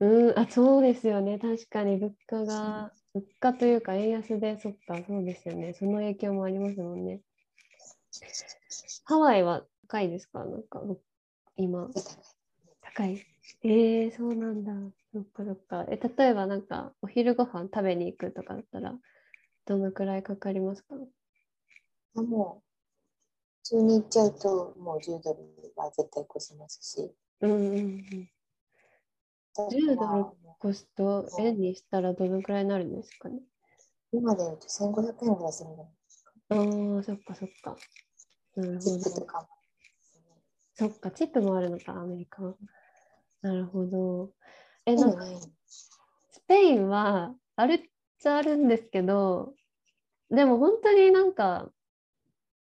[0.00, 1.38] うん、あ、そうですよね。
[1.38, 5.74] 確かに物価が、物価というか円安で、そっか、そうですよね。
[5.74, 7.20] その影響もありますもんね。
[9.04, 10.44] ハワイは高いですか？
[10.44, 10.82] なんか、
[11.56, 11.88] 今。
[12.82, 13.24] 高い。
[13.64, 14.72] えー、そうなんだ。
[15.12, 15.86] そっかそっか。
[15.88, 18.94] え、例えばなんか、お昼ご飯食べに行くとかだったら、
[19.66, 20.96] どのくらいかかりますか？
[22.16, 22.68] あもう、
[23.62, 25.40] 普通に行っちゃうと、もう10ドル
[25.76, 27.14] は絶対越しますし。
[27.40, 27.78] うんうんう
[28.16, 28.30] ん。
[29.70, 30.47] 10ドル？
[30.64, 33.40] 越すと、円にしたらどのくらいになるんですかね？
[34.12, 36.32] 今で言うと1500円ぐらいするんじゃないですか。
[36.50, 36.54] あ
[37.00, 37.76] あ、そっかそっか。
[38.56, 38.96] なるチほど。
[38.96, 39.48] ップとかも。
[40.74, 42.54] そっか、チップもあるのか、アメリカは。
[43.42, 44.32] なるほど。
[44.86, 45.26] え、でなんか、
[46.30, 47.80] スペインはあるっ
[48.18, 49.54] ちゃあるんですけど、
[50.30, 51.70] でも本当になんか、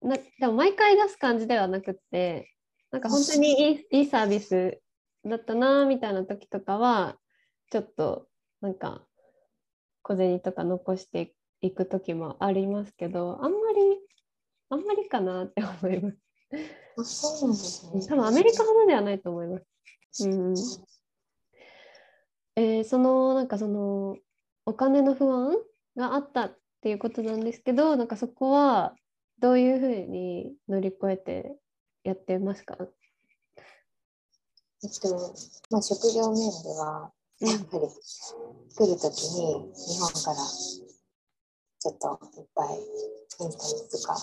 [0.02, 2.50] なでも毎回出す感じではなくって、
[2.92, 4.82] なんか本当にいいいいサービス
[5.26, 7.18] だったなみたいな時とかは、
[7.74, 8.28] ちょっと
[8.62, 9.02] なんか
[10.04, 14.00] 小銭とか残していく時もありますけど、あんまり、
[14.70, 16.18] あんまりかなって思います。
[17.00, 18.06] あ、そうですね。
[18.08, 19.60] 多分アメリカほどではないと思いま
[20.12, 20.30] す。
[20.30, 20.54] うん。
[22.58, 24.18] えーそのなんかその
[24.68, 25.58] お金の不安
[25.98, 28.94] があったっていうことなんですけど、なんかそこは
[29.40, 31.56] どういうふうに乗り越えて
[32.04, 32.78] やってますか？
[34.84, 35.34] えっと、
[35.72, 37.88] まあ、食料面では、やっぱり
[38.76, 40.36] 来るときに日本から
[41.80, 42.84] ちょっといっぱいイン
[43.28, 44.16] スタントとか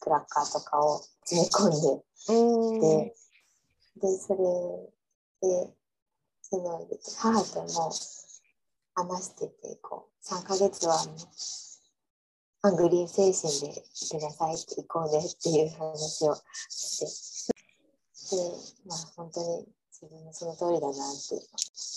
[0.00, 3.14] クラッカーとかを詰め込んで、おーで、
[4.00, 4.38] で、それ
[5.42, 5.74] で、
[6.42, 7.92] その母とも
[8.94, 10.96] 話してて、こう、3ヶ月は
[12.62, 16.36] ハングリー精神でくださいって行こうねっていう話を
[16.68, 17.52] して、
[18.36, 18.42] で、
[18.86, 21.40] まあ本当に自分もその通りだなっていう。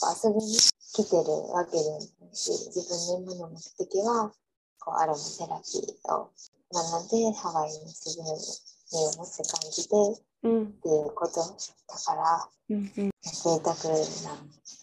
[0.08, 4.32] 遊びに来てるわけでもないし、自分の今の目的は、
[4.80, 6.32] こうアロマセラピーを
[6.72, 14.38] 学んで、ハワイの自然にを持つ感じでっうんていうことだから、うんうん贅沢な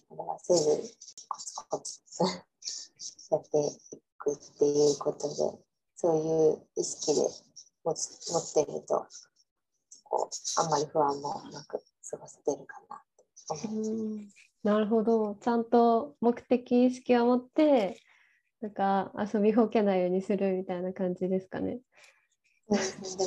[0.09, 0.95] ことはせず、
[1.27, 2.23] コツコツ
[3.31, 5.59] やっていくっていうことで、
[5.97, 7.23] そういう意識で
[7.83, 9.07] 持つ持ってると、
[10.05, 13.03] こう、あんまり不安もなく過ごせてるかな
[14.63, 15.37] なるほど。
[15.37, 18.01] ちゃんと目的意識を持って
[18.61, 21.79] なんか遊びほうけないようにするみたいな感じですかね、
[22.69, 22.75] で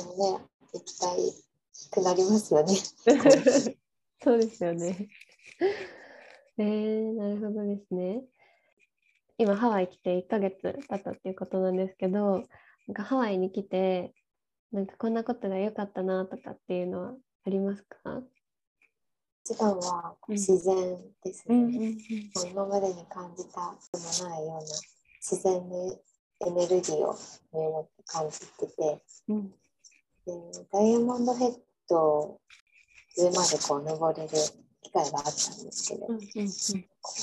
[0.02, 1.50] もね、行きたい
[1.90, 2.74] くなりますよね。
[4.22, 5.08] そうですよね。
[6.58, 8.22] えー、なるほどですね。
[9.38, 12.44] 今ハワイ来て1ヶ月経ったっていうことなんですけど、
[12.86, 14.12] なんかハワイに来て、
[14.72, 18.22] なんかこんなことが良かったなとかっていうのはありますか？
[19.50, 20.34] 一番はうん。
[20.34, 21.56] 自然ですね。
[21.56, 24.60] うんもう今までに感じたこともないような
[25.20, 25.98] 自然の
[26.46, 27.18] エネルギーを
[27.52, 29.50] 身をもって感じてて、うん。
[29.50, 29.56] で
[30.72, 31.54] ダイヤモンドヘッ
[31.88, 32.40] ド
[33.18, 34.28] 上までこう登れる
[34.82, 36.20] 機会があったんですけど、うんうん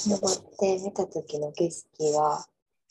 [0.08, 2.46] 登って見た時の景色は、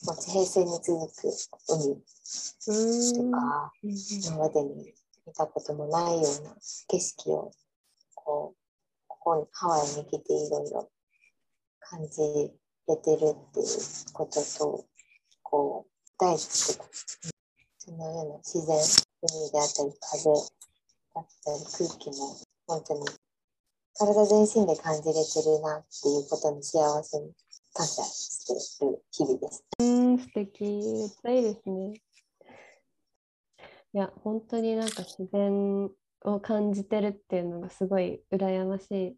[0.04, 1.28] もう地平線に続く
[1.68, 3.90] 海うんとか、うん。
[3.90, 4.94] 今までに
[5.26, 6.56] 見たこともないような
[6.88, 7.52] 景色を
[8.14, 8.54] こ
[9.26, 10.88] ここにハワイに来ていろいろ
[11.80, 12.22] 感じ
[12.86, 13.66] れてるっていう
[14.12, 14.84] ことと
[15.42, 18.78] こう大好きそのような自然
[19.26, 22.36] 海であったり風だったり空気も
[22.68, 23.00] 本当に
[23.98, 27.32] 体全身で感じれてるなっていうことに幸せに
[27.74, 28.46] 感謝し
[28.78, 29.64] てる日々です。
[29.80, 30.62] うん、素敵。
[30.62, 31.94] めっちゃいいですね。
[33.92, 35.90] いや、本当になんか自然
[36.22, 39.16] を感じてるっていうのがすごい羨ましい。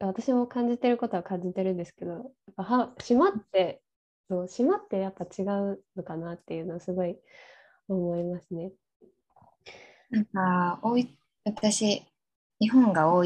[0.00, 2.22] 私も感じてることは感じてるんですけど、やっ
[2.56, 3.82] ぱは島って、
[4.28, 7.16] そう、島ってやっぱ違うのかなっていうのをすごい
[7.88, 8.72] 思いますね。
[10.10, 12.02] なんか大い私
[12.60, 13.22] 日本が大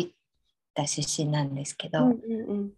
[0.74, 2.72] 分出身なんですけど、うんうん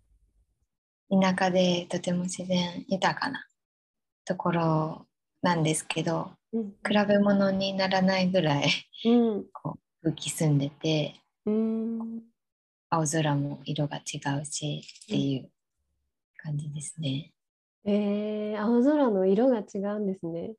[1.12, 3.44] 田舎でとても自然豊かな
[4.24, 5.06] ところ
[5.42, 8.70] なんですけどうん比べ物にならないぐらい
[9.04, 9.10] う
[9.40, 11.14] んこう空気澄んでて
[11.46, 12.22] うん
[12.88, 15.50] 青空も色が違うしっていう
[16.36, 17.32] 感じですね。
[17.84, 20.54] えー、青空の色が違うんですね。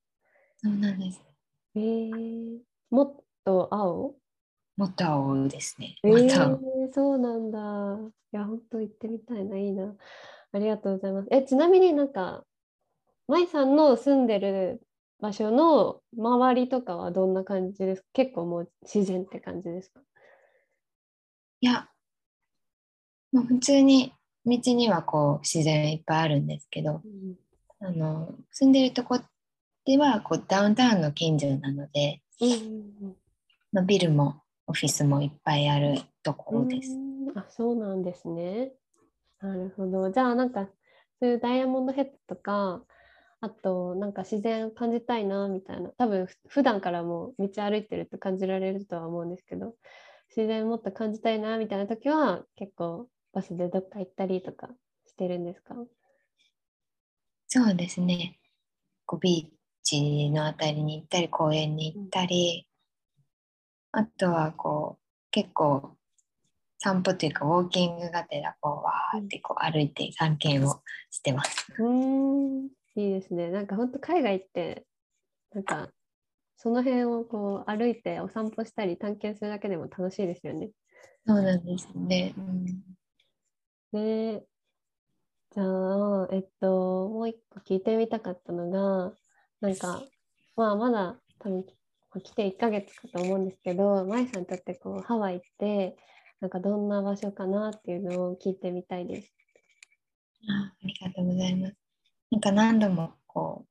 [0.63, 1.21] そうなんです。
[1.75, 4.15] えー、もっと青？
[4.77, 5.95] もっと青ですね。
[6.03, 7.59] えー、そうなんだ。
[8.33, 9.93] いや、本当行ってみたいな、いいな。
[10.53, 11.27] ありがとうございます。
[11.31, 12.45] え、ちなみになんか、
[13.27, 14.81] 舞さんの住んでる
[15.21, 18.07] 場所の周りとかはどんな感じですか？
[18.13, 20.01] 結構もう自然って感じですか？
[21.61, 21.87] いや、
[23.31, 24.13] まあ、普通に
[24.45, 27.35] 道にはこう自然いっぱいあるんですけど、うん
[27.83, 29.19] あの住んでるとこ
[29.85, 33.15] ではこうダウンタウンの近所なので、うん
[33.71, 36.91] まあビルもオフィスもいっぱいあるところです。
[36.91, 38.73] うんあ、そうなんですね。
[39.39, 40.11] なるほど。
[40.11, 40.67] じゃあなんか
[41.19, 42.83] そういうダイヤモンドヘッドとか、
[43.43, 49.73] あとなんか自然を感じたいなみたいな、多分ふ普段からも道歩いてると感じられるとは思うんですけど、
[50.35, 54.69] 自然もっと感じたいなみたいな時は結構バスでどっか行ったりとか
[55.07, 55.75] してるんですか？
[57.47, 58.37] そうですね。
[59.05, 62.67] こうビーチのあたりに行ったり、公園に行ったり、
[63.91, 65.97] あとはこう結構
[66.77, 71.67] 散歩というかウォーキングがてらこうわーってこう歩いて散見をしてます。
[71.77, 73.49] うーん、いいですね。
[73.49, 74.85] なんか本当海外って、
[75.53, 75.89] なんか
[76.57, 80.71] その辺をこう歩いてお散歩したり探検するだけでも楽しいですよね。
[81.25, 82.33] そうなんですね。
[82.37, 82.65] うん
[83.91, 84.45] で、
[85.51, 89.13] じゃあ、えっと、もう一個聞いてみたかったのが、
[89.59, 90.01] なんか、
[90.55, 91.65] まあまだ多分
[92.21, 95.97] 来て1ヶ月かと思うんですけど、舞さんにとってこうハワイって、
[96.39, 99.33] なんかどんな場所かなっていうのを聞いてみたいです。
[100.47, 101.80] あありがとうございます。
[102.31, 103.67] なんか何度もこう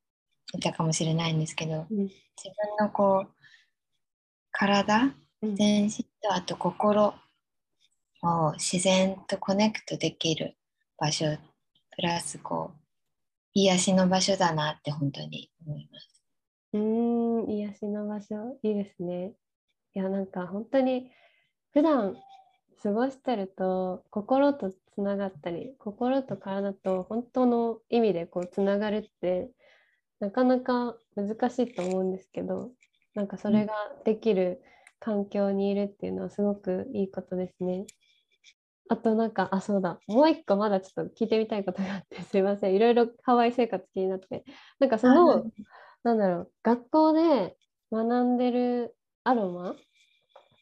[0.53, 2.11] 言ったかもしれないんですけど、うん
[2.43, 2.49] 自
[2.79, 3.33] 分のこう
[4.53, 7.15] 体、うん全身とあと心
[8.23, 10.57] を自然とコネクトできる
[10.99, 11.25] 場所、
[11.97, 12.81] プラスこう
[13.55, 16.23] 癒しの場所だなって本当に思います。
[16.75, 19.33] うーん、癒しの場所、いいですね。
[19.95, 21.11] いや、なんか本当に
[21.73, 22.17] 普段
[22.83, 29.51] 過ごしてると心とつながったり、心と体と本当の意味でこうつながるって
[30.21, 32.73] なかなか難しいと思うんですけど、
[33.15, 33.75] なんかそれが
[34.05, 34.63] できる
[35.01, 37.87] 環境にいるっていうのはすごくいいことですね。
[38.89, 42.75] あとなんか、あ、そうだ、もう一個まだちょっと聞いてみたいことがあって、 すいません。
[42.75, 44.45] いろいろハワイ生活気になって。
[44.81, 45.47] なんかその、
[46.03, 47.57] なんだろう、学校で
[47.93, 49.77] 学んでるアロマ？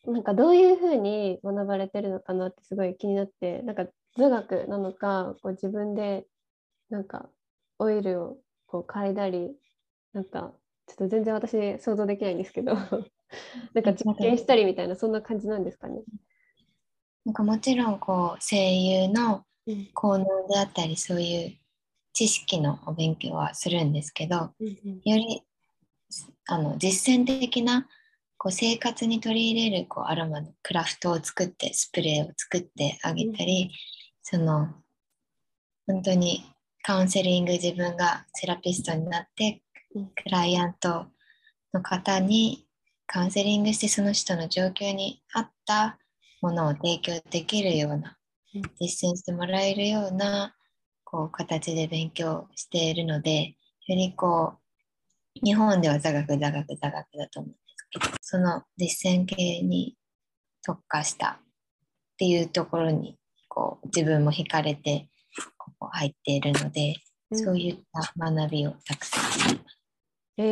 [0.07, 3.87] なんかどういうふうに学ばれてるのかなってすごい気になって、なんか
[4.19, 6.27] 座学なのか、こう自分で
[6.91, 7.31] なんか
[7.79, 9.57] オイルをこう嗅いだり、
[10.13, 10.53] なんか
[10.87, 12.75] ちょっと全然私想像できないんですけど、
[13.73, 16.03] なんか実験したりみたいな、そんな感じなんですかね？
[17.25, 19.89] なんかもちろんこう声優のうん。
[19.93, 21.53] 効能であったりそういう
[22.15, 25.01] 知識のお勉強はするんですけど、うんうん。
[25.05, 25.43] より
[26.47, 27.87] あの実践的な
[28.39, 33.71] こう生活に取り入れるこうアロマのクラフトを作ってスプレーを作ってあげたり、
[34.31, 34.69] その
[35.87, 36.45] 本当に
[36.83, 39.63] カウンセリング自分がセラピストになって
[39.95, 40.07] うん。
[40.09, 41.07] クライアント
[41.73, 42.67] の方に
[43.07, 45.99] カウンセリングしてその人の状況に合った
[46.43, 48.19] ものを提供できるような
[48.55, 48.63] うん。
[48.79, 50.55] 実践してもらえるような
[51.05, 53.55] こう形で勉強しているので
[53.87, 59.97] よりこう日本では座学座学座学だと思うんですけどその実践系に
[60.63, 63.18] 特化したっていうところに
[63.59, 65.09] こう自分も惹かれて
[65.57, 66.95] ここ入っているので、
[67.31, 69.79] うんそういった学びをたくさんしています。
[70.39, 70.43] え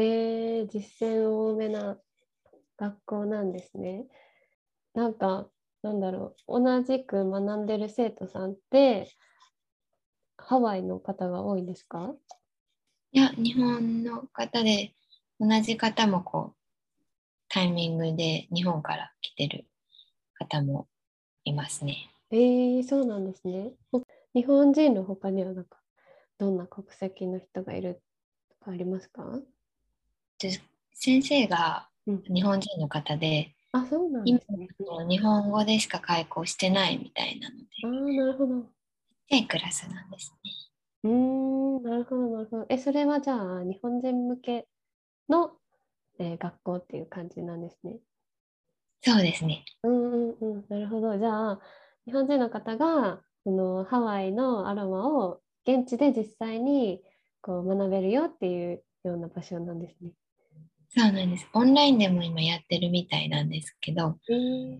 [0.63, 1.97] ー、実践多めな
[2.77, 4.05] 学校なんですね。
[4.93, 5.49] なんか、
[5.83, 9.09] なんだろう、同じく学んでる生徒さんって、
[10.37, 12.13] ハワイの方が多いんですか？
[13.13, 14.93] いや、日本の方で、
[15.41, 16.57] 同じ方もこう、
[17.49, 19.67] タイミングで日本から来てる
[20.35, 20.89] 方も
[21.45, 22.11] いますね。
[22.31, 23.72] えー、そうなんですね。
[23.93, 24.03] ほ
[24.35, 25.79] 日本人の他にはなんか、
[26.39, 28.03] どんな国籍の人がいる
[28.51, 29.41] とかありますか？
[30.39, 30.61] で
[30.93, 34.68] 先生がうん、日本人の方で、あ、そうなん今ですね。
[35.09, 38.62] 日本語でしか開講してないみたいなので、あー、なるほど。
[39.29, 40.53] ちっクラスなんですね。
[41.05, 41.11] うー
[41.81, 42.66] ん、なるほど、なるほど。
[42.68, 44.68] え、それはじゃあ、日本人向け
[45.29, 45.53] の、
[46.18, 47.99] えー学校っていう感じなんですね。
[49.03, 49.64] そうですね。
[49.83, 51.18] うんうんうん、なるほど。
[51.18, 51.61] じゃあ、
[52.07, 57.01] 日本人の方がそのハワイのアロマを現地で実際に
[57.41, 60.13] こう学べるよっていうような場所なんですね。
[60.89, 61.47] そうなんです。
[61.53, 64.79] オンラインでも今やってるみたいなんですけど、えー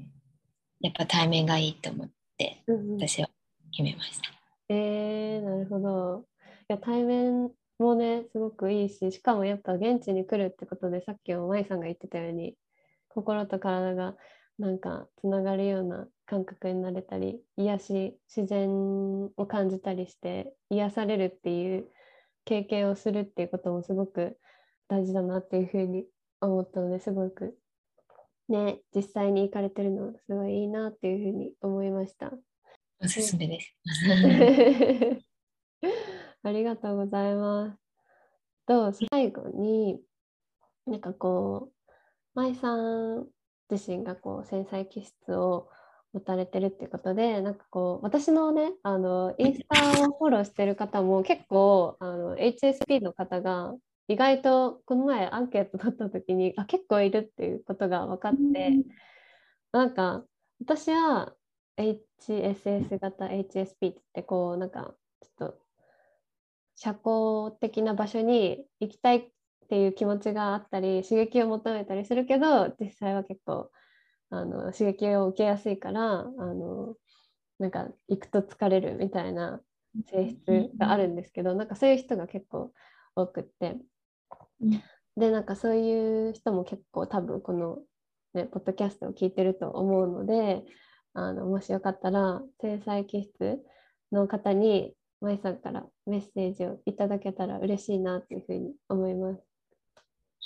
[0.81, 3.29] やっぱ対面がいいと思って、うんうん、私は
[3.73, 4.31] 決めました。
[4.69, 6.27] えーなるほど。
[6.69, 12.57] いや、対面もね、すごくいいし、しかもやっぱ現地に来るってことで、さっきも舞さんが言ってたように、
[13.09, 14.17] 心と体が
[14.59, 21.87] なんかつながるような感覚になれたり癒し自然を感じたりして癒されるっていう
[22.45, 24.39] 経験をするっていうこともすごく
[24.89, 26.07] 大事だなっていうふうに
[26.41, 27.57] 思ったのですごく
[28.49, 32.33] ね実際に行かれてるのすごいいいなっていうふうに思いました。
[32.99, 33.75] おすすめです。
[36.43, 37.79] ありがとうございます。
[38.67, 40.01] と最後に
[40.87, 41.91] なんかこう
[42.35, 43.27] 舞さん
[43.71, 45.69] 自身がこう繊細気質を
[46.13, 53.75] 持たれてるっていうことでなんかこう私のねあのインスタをフォローしてる方も結構あの HSP の方が
[54.09, 58.73] 意外とこの前アンケート取った時にあ結構いるっていうことが分かって、
[59.73, 60.25] なんか
[60.61, 61.35] 私は
[61.77, 65.59] HSS 型 HSP って言ってこうなんかちょっと
[66.77, 69.33] 社交的な場所に行きたい
[69.67, 73.71] っていう気持ちがあったり刺激を求めたりするけど実際は結構
[74.31, 76.95] あの刺激を受けやすいからあの
[77.59, 79.61] なんか行くと疲れるみたいな
[80.09, 82.73] 性質があるんですけどなんかそういう人が結構
[83.17, 83.77] 多くって
[84.61, 84.83] うん
[85.17, 87.79] でなんかそういう人も結構多分この、
[88.35, 90.63] ね、ポッドキャストを聞いてると思うので
[91.15, 93.59] あのもしよかったら繊細気質
[94.13, 94.93] の方に
[95.23, 99.43] 舞さんからメッセージをいただけたら嬉しいなっていうふうに思います。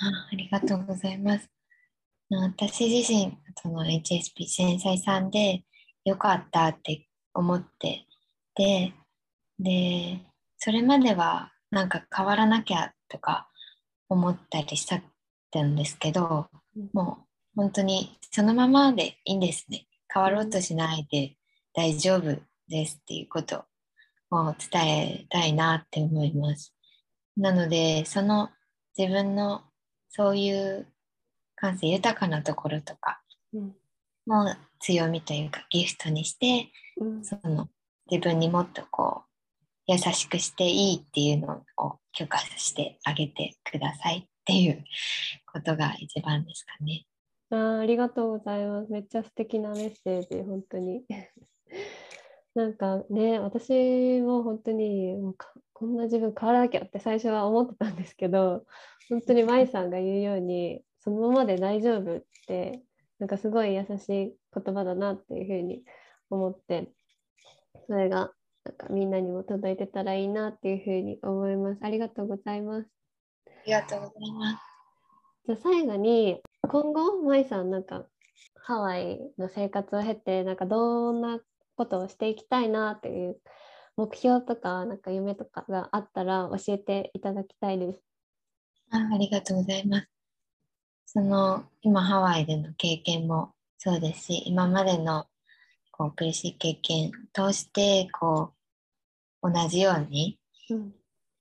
[0.01, 1.48] あありがとうございます。
[2.30, 5.64] 私自身、その HSP 繊細さんで
[6.05, 8.07] よかったって思って
[8.55, 8.92] で、
[9.59, 10.20] で、
[10.59, 13.48] それまではなんか変わらなきゃとか
[14.09, 16.48] 思ったりしたんですけど、
[16.92, 17.26] も
[17.57, 19.86] う本当にそのままでいいんですね。
[20.12, 21.36] 変わろうとしないで
[21.72, 22.36] 大丈夫
[22.68, 23.64] ですっていうこと
[24.30, 26.74] を伝えたいなって思います。
[27.36, 28.51] なので、その
[28.96, 29.62] 自分の
[30.11, 30.86] そういう
[31.56, 33.74] 感性豊かなところとかうん
[34.26, 37.68] も強みというかギフトにしてうんその
[38.11, 39.30] 自分にもっとこう
[39.86, 44.84] 優しくしていいっていうのを許可してあげてくださいっていう
[45.52, 47.06] ことが一番ですかね。
[47.50, 48.92] あーありがとうございます。
[48.92, 51.04] めっちゃ素敵なメッセージ、本当に。
[52.54, 58.64] なんかね、私も本当にもうかこんな自分変わらなきゃって最初は思ってたんですけど、
[59.11, 62.80] 本当に舞さんが言うように、そのままで大丈夫って、
[63.18, 65.82] なんかすごい優しい言葉だなっていうふうに
[66.30, 66.92] 思って、
[67.86, 68.32] それが
[68.64, 71.80] なんかみんなにも届いてたらいいなっていうふうに思います。
[71.82, 72.88] ありがとうございます。
[73.46, 74.70] ありがとうございます。
[75.46, 78.06] じゃあ最後に今後舞さんなんか
[78.62, 81.40] ハワイの生活を経てなんかどんな
[81.76, 83.40] ことをしていきたいなっていう
[83.96, 88.09] 目標とかなんか夢とかがあったら教えていただきたいです。
[88.91, 90.09] あありがとうございます。
[91.07, 95.26] その今ハワイでの経験もそうですし今までの
[95.91, 98.53] こう苦しい経験を通してこ
[99.43, 100.38] う同じように
[100.70, 100.95] うん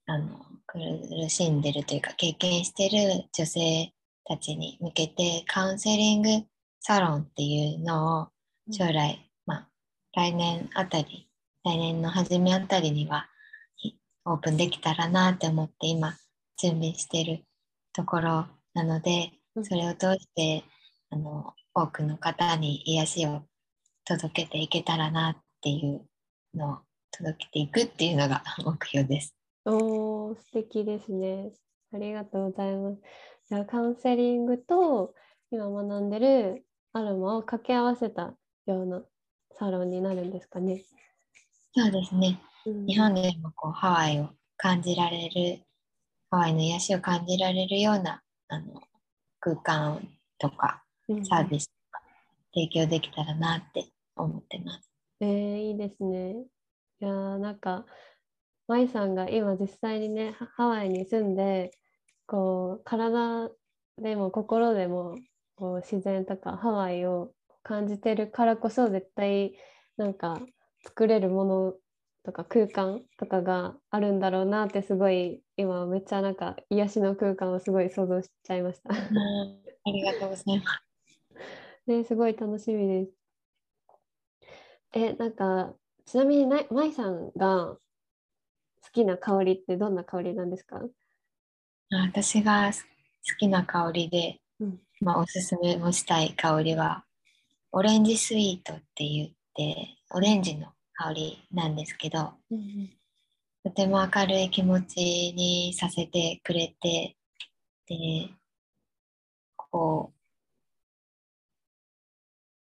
[0.07, 3.93] あの苦しんでるというか経験してる女性
[4.25, 6.29] たちに向けてカウンセリング
[6.79, 8.27] サロンっていうのを
[8.71, 9.69] 将来、まあ
[10.15, 11.29] 来年あたり
[11.63, 13.27] 来年の初めあたりには
[13.83, 13.93] い
[14.25, 16.15] オープンできたらなって思って今
[16.61, 17.45] 準備してる
[17.93, 20.63] ところなのでうんそれを通して
[21.09, 23.43] あの多くの方に癒しを
[24.05, 26.05] 届けていけたらなっていう
[26.55, 26.77] のを
[27.11, 29.35] 届けていくっていうのが目標です。
[29.65, 31.51] おー素敵ですね。
[31.93, 33.01] ありがとうございます。
[33.49, 35.13] じゃあカウンセリングと
[35.51, 38.35] 今学んでるアロマを掛け合わせた
[38.65, 39.01] ような
[39.51, 40.83] サロンになるんですかね。
[41.75, 42.39] そうですね。
[42.65, 45.61] うん日本でもこうハワイを感じられる、
[46.31, 48.81] ハワイの癒しを感じられるようなあの
[49.39, 50.07] 空間
[50.37, 52.01] とかうんサービスとか
[52.53, 54.89] 提供できたらなって思ってます。
[55.21, 56.35] えー、いいですね。
[57.01, 57.85] いやーなんか、
[58.67, 61.71] 舞さんが今実際にね、ハハワイに住んで、
[62.25, 63.49] こう、体
[63.97, 65.17] でも心でも
[65.55, 69.53] こう自然とかハワイを感じてるからこそ、絶対
[69.97, 70.39] なんか
[70.85, 71.73] 作れるもの
[72.23, 78.93] とか空間とかがあるんだろうなってすごい今めっちゃなんか癒しの空間をすごい想像しちゃいました。
[78.93, 78.95] あ
[79.91, 80.83] りがとうございます。
[81.85, 83.11] ね、すごい楽しみです。
[84.93, 85.73] え、なんか、
[86.05, 87.79] ちなみにな、舞さんが好
[88.93, 90.81] きな香りってどんな香りなんですか？
[91.91, 97.03] 私が好きな香りで、うんまあ、おすすめもしたい香りは
[97.71, 102.33] オレンジスイートって言ってオレンジの香りなんですけど
[103.63, 104.99] とても明るい気持ち
[105.35, 107.15] にさせてくれて
[107.87, 108.29] で
[109.57, 110.19] こう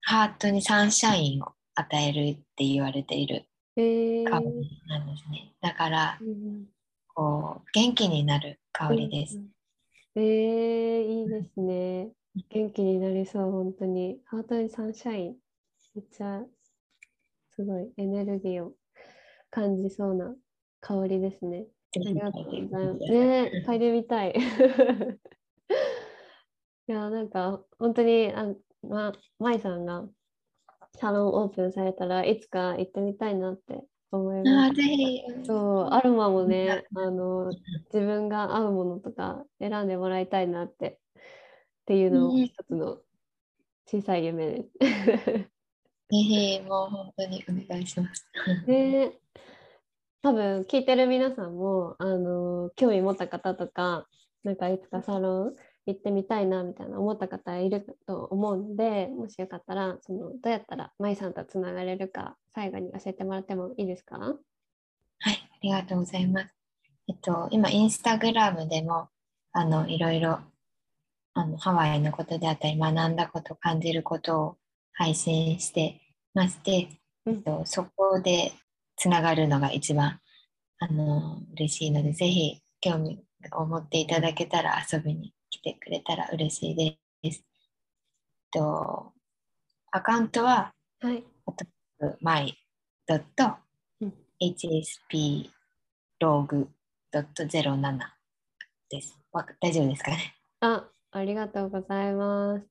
[0.03, 3.47] ハートにサンシャインを与えるって言われている
[3.77, 5.53] えー、香りなんですね。
[5.61, 6.65] だからうん
[7.15, 9.37] こう元気になる香りです。
[9.37, 9.59] うん
[10.17, 12.11] えー、いいですね。
[12.51, 14.21] 元気になりそう、本当に。
[14.27, 15.37] ハートにサンシャイン。
[15.95, 16.43] めっちゃ、
[17.51, 18.73] すごいエネルギーを
[19.51, 20.35] 感じそうな
[20.81, 21.67] 香りですね。
[21.95, 23.13] ありがとうございます。
[23.13, 24.35] ね、嗅いでみたい。
[26.89, 30.09] いや、なんか、本当に、あま、まいさんが
[30.95, 34.73] サロンオープンされたらいつか行ってみたいなって思いあます。
[34.73, 35.23] ーぜひ。
[35.45, 37.51] そう、アロマもね、あの、
[37.93, 41.01] 自分が合うものとか選んでもらいたいなって、
[41.83, 43.03] っていうのうんも一つの
[43.87, 44.71] 小さい夢です。
[46.11, 48.27] ぜひ、もう本当にお願いします。
[48.67, 49.21] で、
[50.23, 54.07] 多分聞いてる皆さんも、あの、興味持った方とか、
[54.43, 55.55] なんかいつかサロン
[55.87, 64.19] 行ってみたいなみたいな思った方いると思うので、もしよかったら、その、どうやったらまいさんとつながれるか、最後に教えてもらってもいいですか？
[64.19, 64.35] は
[65.31, 66.55] い、ありがとうございます。
[67.09, 69.09] えっと、今、インスタグラムでも、
[69.53, 70.41] あの、いろいろ、
[71.35, 74.57] あの、ハワイのことであったり、学んだこと、感じることを
[74.93, 76.01] 配信して
[76.35, 76.89] まして、
[77.25, 78.53] うんえっと、そこで
[78.99, 80.21] つながるのが一番、
[80.81, 86.99] あの、嬉しいので、ぜひ、興味を持っていただけたら遊びに来てくれたら嬉しいで
[87.33, 87.45] す。
[88.53, 89.13] えっと、
[89.93, 91.25] アカウントは、はい。
[94.41, 95.51] my.hsp
[96.21, 96.69] ローグ
[97.13, 97.99] .07
[98.91, 99.19] です。
[99.33, 100.35] わ大丈夫ですかね？
[100.61, 102.67] あ、ありがとうございます。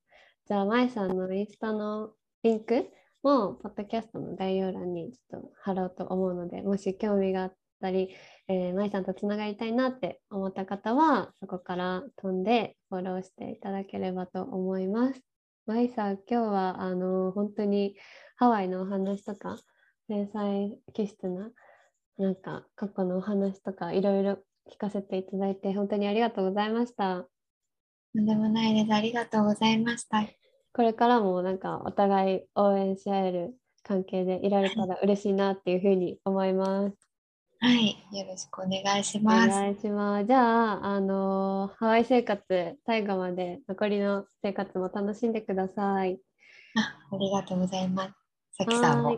[0.47, 2.11] じゃあ、まいさんのインスタの
[2.43, 2.89] リンク
[3.27, 8.15] も、ポッドキャストの概要欄にちょっと貼ろうと思うので、もし興味があったり、
[8.47, 15.21] えー、まいさんとつながりたいなって思った方は、そこから飛んでフォローしていただければと思います。
[15.65, 17.97] まいさん、今日はあの本当に
[18.37, 19.57] ハワイのお話とか、
[20.07, 21.51] 天才気質な、
[22.17, 24.37] なんか過去のお話とか、いろいろ
[24.71, 27.27] 聞かせていただいて、本当にありがとうございました。
[28.15, 28.93] とんでもないです。
[28.93, 30.46] ありがとうございました。
[30.77, 36.95] これからもなんかお互い応援し合える関係でいられたら嬉しいなっていうふうに思います。
[37.59, 39.47] はい、よろしくお願いしおます。
[39.49, 40.27] 願いします。
[40.27, 42.43] じゃあ、あのハワイ生活
[42.85, 46.19] 最後まで残りの生活も楽しんでください。
[46.75, 48.13] あありがとうございます。
[48.59, 49.17] さきさんも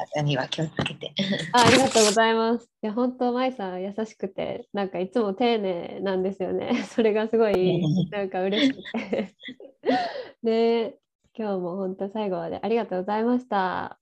[0.00, 1.12] はーい体には気をつけて。
[1.52, 2.70] あありがとうございます。
[2.82, 6.82] いや、本当、まいさん優しくて、なんかいつも丁寧なんですよね。
[6.94, 9.34] それがすごい、なんか嬉しくて。
[10.42, 10.98] で、
[11.34, 13.56] 今日も本当最後までありがとうございました。
[13.56, 13.98] は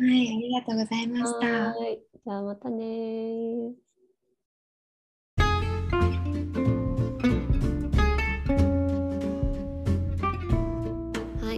[0.00, 1.46] い、ありがとうございました。
[1.46, 2.00] はーい。
[2.24, 3.74] じゃあまたね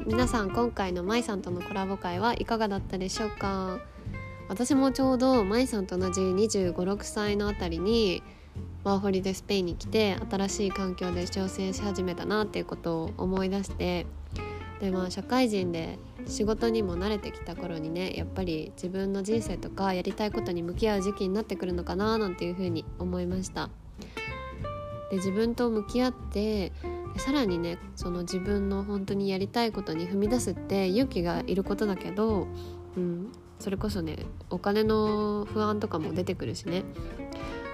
[0.06, 3.80] 皆さん今回のまいさんとのコラボ会はいかがだったでしょうか？
[4.48, 8.22] 私もちょうどまいさんと同じ2 5 6歳のあたりに
[8.84, 14.06] ワーホリでスペインに来て新しい環境で挑戦し始めたなっていうことを思い出して
[14.78, 15.98] でまあ社会人で
[16.28, 23.70] 仕事にも慣れてきた頃にねやっぱり自分の人生とかやりたいことに向き合う時期になってくるのかななんていうふうに思いました。
[25.10, 26.72] で自分と向き合って
[27.18, 32.46] さらにねその自分の本当にやりたいことに踏み出すって勇気がいることだけど、
[32.96, 34.18] うん、それこそね
[34.50, 36.84] お金の不安とかも出てくるしね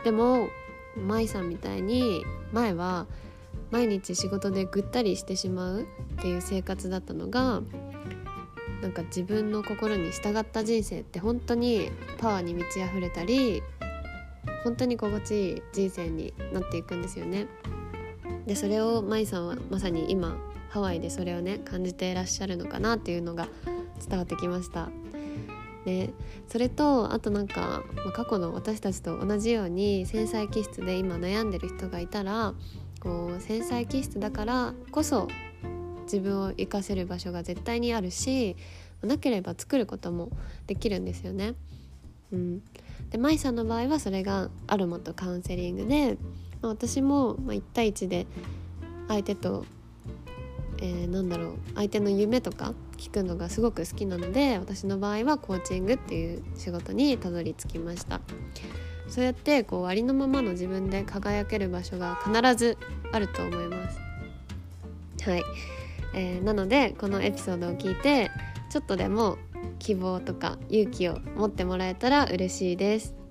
[0.04, 0.48] でも
[0.96, 3.06] 舞さんみたいに前は
[3.70, 5.84] 毎日仕事でぐったりしてしまうっ
[6.20, 7.62] ていう生活だったのが
[8.82, 13.62] なんか自分の心に従った人生って本当にパワーに満ち溢れたり
[14.64, 17.46] 本当に心地いい人生になっていくんですよね。
[18.46, 20.36] でそれを舞さんはまさに今
[20.70, 23.48] ハワイでそれをね感じていらっしゃるのかなっていうのが
[24.08, 24.90] 伝わってきました。
[25.84, 26.10] で
[26.48, 32.54] それとあとなんか、まあ過去の私たちと同じように繊細気質で今悩んでる人がいたら
[33.00, 35.28] こう繊細気質だからこそ
[36.04, 38.56] 自分を活かせる場所が絶対にあるし
[39.02, 40.30] なければ作ることも
[40.66, 41.54] できるんですよね。
[42.32, 42.62] うん、
[43.10, 46.16] で舞さんの場合はそれがアロマとカウンセリングで、
[46.62, 48.26] ま、私もま1対1で
[49.08, 49.66] 相手と、
[50.78, 58.20] えーなんだろう相手の夢とか聞くのがすごく好きなので私の場合はコーチングっていう仕事にたどり着きました。
[59.08, 62.78] そうやってこうありのままの自分で輝ける場所が必ず
[63.12, 63.98] あると思います。
[65.28, 65.42] はい、
[66.14, 68.30] えーなのでこのエピソードを聞いて
[68.70, 69.36] ちょっとでも
[69.78, 73.21] 希望とか勇気を持ってもらえたら嬉しいです。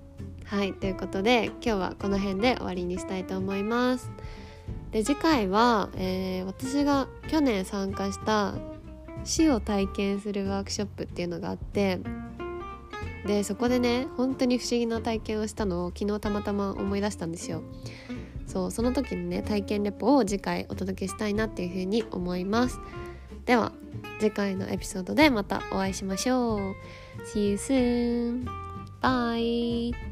[0.52, 4.10] はいということで今日はこの辺で終わりにしたいと思います。
[4.90, 8.52] で次回は、えー私が去年参加した
[9.24, 12.00] 死を体験するワークショップっていうのがあって
[13.26, 17.62] でそこでね本当に不思議な体験をしたのを昨日たまたま思い出したんですよ
[18.46, 22.78] そうその時にね体験レポを次回お届けしたいなっていうふうに思います
[23.46, 23.72] では
[24.18, 26.74] 次回のエピソードでまたお会いしましょう
[27.32, 28.46] See you soon!
[29.00, 30.11] Bye!